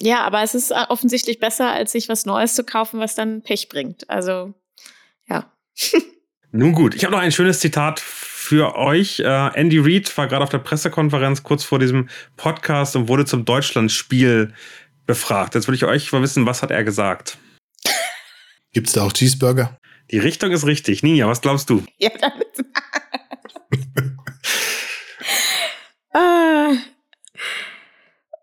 [0.00, 3.42] Ja, aber es ist äh, offensichtlich besser, als sich was Neues zu kaufen, was dann
[3.42, 4.08] Pech bringt.
[4.08, 4.54] Also,
[5.28, 5.50] ja.
[6.50, 9.20] Nun gut, ich habe noch ein schönes Zitat für euch.
[9.20, 13.44] Äh, Andy Reid war gerade auf der Pressekonferenz kurz vor diesem Podcast und wurde zum
[13.44, 14.54] Deutschlandspiel
[15.06, 15.54] befragt.
[15.54, 17.36] Jetzt würde ich euch mal wissen, was hat er gesagt?
[18.72, 19.77] Gibt's da auch Cheeseburger?
[20.10, 21.02] Die Richtung ist richtig.
[21.02, 21.82] Ninja, was glaubst du?
[21.98, 22.46] Ja, damit.
[26.14, 26.72] ah.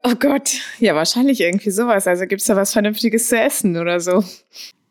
[0.03, 0.51] Oh Gott.
[0.79, 2.07] Ja, wahrscheinlich irgendwie sowas.
[2.07, 4.23] Also gibt's da was Vernünftiges zu essen oder so?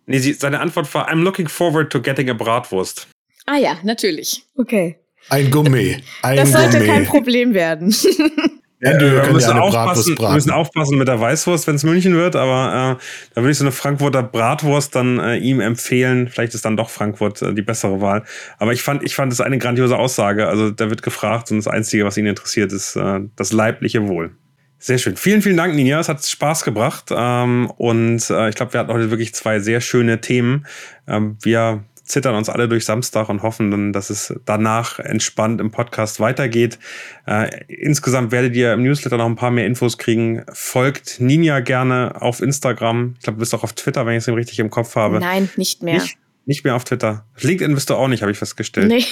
[0.07, 3.07] Nee, sie, seine Antwort war, I'm looking forward to getting a Bratwurst.
[3.47, 4.45] Ah ja, natürlich.
[4.57, 4.99] Okay.
[5.29, 5.97] Ein Gummi.
[6.23, 6.87] Ein Das sollte Gummi.
[6.87, 7.95] kein Problem werden.
[8.85, 12.15] Andy, wir wir, können müssen aufpassen, wir müssen aufpassen mit der Weißwurst, wenn es München
[12.15, 13.05] wird, aber äh,
[13.35, 16.29] da würde ich so eine Frankfurter Bratwurst dann äh, ihm empfehlen.
[16.29, 18.25] Vielleicht ist dann doch Frankfurt äh, die bessere Wahl.
[18.59, 20.49] Aber ich fand, ich fand es eine grandiose Aussage.
[20.49, 24.33] Also da wird gefragt und das Einzige, was ihn interessiert, ist äh, das leibliche Wohl.
[24.79, 25.17] Sehr schön.
[25.17, 25.99] Vielen, vielen Dank, Ninja.
[25.99, 27.07] Es hat Spaß gebracht.
[27.11, 30.67] Ähm, und äh, ich glaube, wir hatten heute wirklich zwei sehr schöne Themen.
[31.09, 35.71] Ähm, wir zittern uns alle durch Samstag und hoffen dann, dass es danach entspannt im
[35.71, 36.79] Podcast weitergeht.
[37.27, 40.45] Äh, insgesamt werdet ihr im Newsletter noch ein paar mehr Infos kriegen.
[40.53, 43.15] Folgt Ninja gerne auf Instagram.
[43.17, 45.21] Ich glaube, du bist auch auf Twitter, wenn ich es richtig im Kopf habe.
[45.21, 45.95] Nein, nicht mehr.
[45.95, 47.27] Nicht, nicht mehr auf Twitter.
[47.41, 48.89] LinkedIn bist du auch nicht, habe ich festgestellt.
[48.89, 49.05] Nee.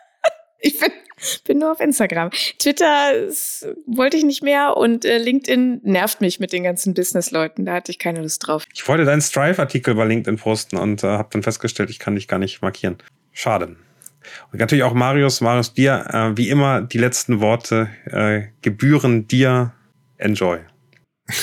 [0.60, 0.90] ich bin,
[1.44, 2.30] bin nur auf Instagram.
[2.58, 7.64] Twitter ist, wollte ich nicht mehr und äh, LinkedIn nervt mich mit den ganzen Business-Leuten.
[7.64, 8.66] Da hatte ich keine Lust drauf.
[8.74, 12.28] Ich wollte deinen Strive-Artikel bei LinkedIn posten und äh, habe dann festgestellt, ich kann dich
[12.28, 12.98] gar nicht markieren.
[13.32, 13.76] Schade.
[14.52, 19.72] Und natürlich auch Marius, Marius, dir, äh, wie immer, die letzten Worte äh, gebühren dir.
[20.18, 20.60] Enjoy.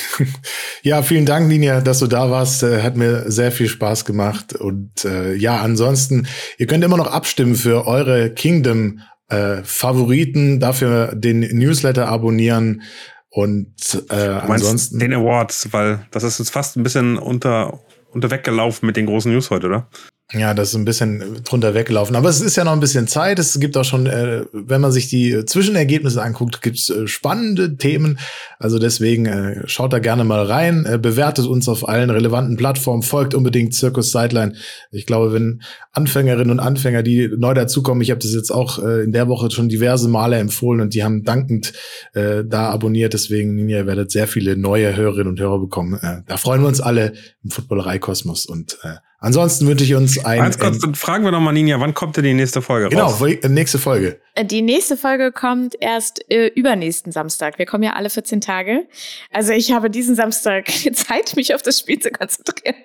[0.86, 2.62] Ja, vielen Dank, Ninja, dass du da warst.
[2.62, 4.52] Äh, Hat mir sehr viel Spaß gemacht.
[4.52, 6.28] Und äh, ja, ansonsten,
[6.58, 9.00] ihr könnt immer noch abstimmen für eure Kingdom
[9.34, 12.84] äh, Favoriten, dafür den Newsletter abonnieren
[13.30, 15.00] und äh, ansonsten.
[15.00, 17.80] den Awards, weil das ist jetzt fast ein bisschen unter,
[18.12, 19.90] unter weggelaufen mit den großen News heute, oder?
[20.36, 22.16] Ja, das ist ein bisschen drunter weggelaufen.
[22.16, 23.38] Aber es ist ja noch ein bisschen Zeit.
[23.38, 28.18] Es gibt auch schon, äh, wenn man sich die Zwischenergebnisse anguckt, gibt's äh, spannende Themen.
[28.58, 33.04] Also deswegen äh, schaut da gerne mal rein, äh, bewertet uns auf allen relevanten Plattformen,
[33.04, 34.56] folgt unbedingt Circus Sideline.
[34.92, 35.62] Ich glaube, wenn
[35.92, 39.52] Anfängerinnen und Anfänger, die neu dazukommen, ich habe das jetzt auch äh, in der Woche
[39.52, 41.74] schon diverse Male empfohlen und die haben dankend
[42.14, 43.14] äh, da abonniert.
[43.14, 46.00] Deswegen, ihr werdet sehr viele neue Hörerinnen und Hörer bekommen.
[46.02, 47.14] Äh, da freuen wir uns alle
[47.44, 48.48] im Footballerei-Kosmos.
[48.48, 51.80] Und äh, ansonsten wünsche ich uns ein, Ganz kurz, dann fragen wir noch mal, Ninja,
[51.80, 53.20] wann kommt denn die nächste Folge Genau, raus?
[53.20, 54.20] wo- nächste Folge.
[54.44, 57.58] Die nächste Folge kommt erst äh, übernächsten Samstag.
[57.60, 58.88] Wir kommen ja alle 14 Tage.
[59.32, 62.76] Also ich habe diesen Samstag Zeit, mich auf das Spiel zu konzentrieren.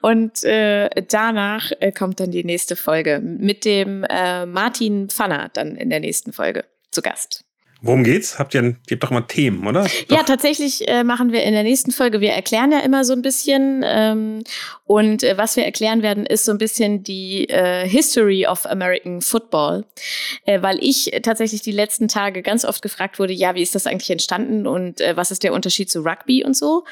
[0.00, 5.76] Und äh, danach äh, kommt dann die nächste Folge mit dem äh, Martin Pfanner dann
[5.76, 7.44] in der nächsten Folge zu Gast.
[7.82, 8.38] Worum geht's?
[8.38, 9.86] Habt ihr, ihr habt doch mal Themen, oder?
[10.08, 13.22] Ja, tatsächlich äh, machen wir in der nächsten Folge, wir erklären ja immer so ein
[13.22, 13.82] bisschen.
[13.86, 14.44] Ähm,
[14.84, 19.22] und äh, was wir erklären werden, ist so ein bisschen die äh, History of American
[19.22, 19.86] Football.
[20.44, 23.86] Äh, weil ich tatsächlich die letzten Tage ganz oft gefragt wurde, ja, wie ist das
[23.86, 26.84] eigentlich entstanden und äh, was ist der Unterschied zu Rugby und so.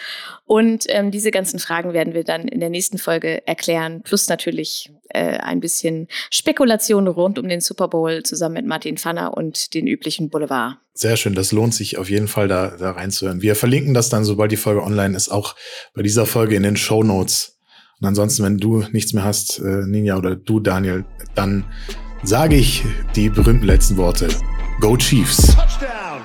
[0.49, 4.01] Und ähm, diese ganzen Fragen werden wir dann in der nächsten Folge erklären.
[4.03, 9.37] Plus natürlich äh, ein bisschen Spekulation rund um den Super Bowl zusammen mit Martin Pfanner
[9.37, 10.79] und den üblichen Boulevard.
[10.95, 13.43] Sehr schön, das lohnt sich auf jeden Fall da, da reinzuhören.
[13.43, 15.55] Wir verlinken das dann, sobald die Folge online ist, auch
[15.93, 17.59] bei dieser Folge in den Show Notes.
[18.01, 21.67] Und ansonsten, wenn du nichts mehr hast, äh, Ninja oder du, Daniel, dann
[22.23, 22.85] sage ich
[23.15, 24.29] die berühmten letzten Worte.
[24.81, 25.55] Go Chiefs!
[25.55, 26.18] Touchdown!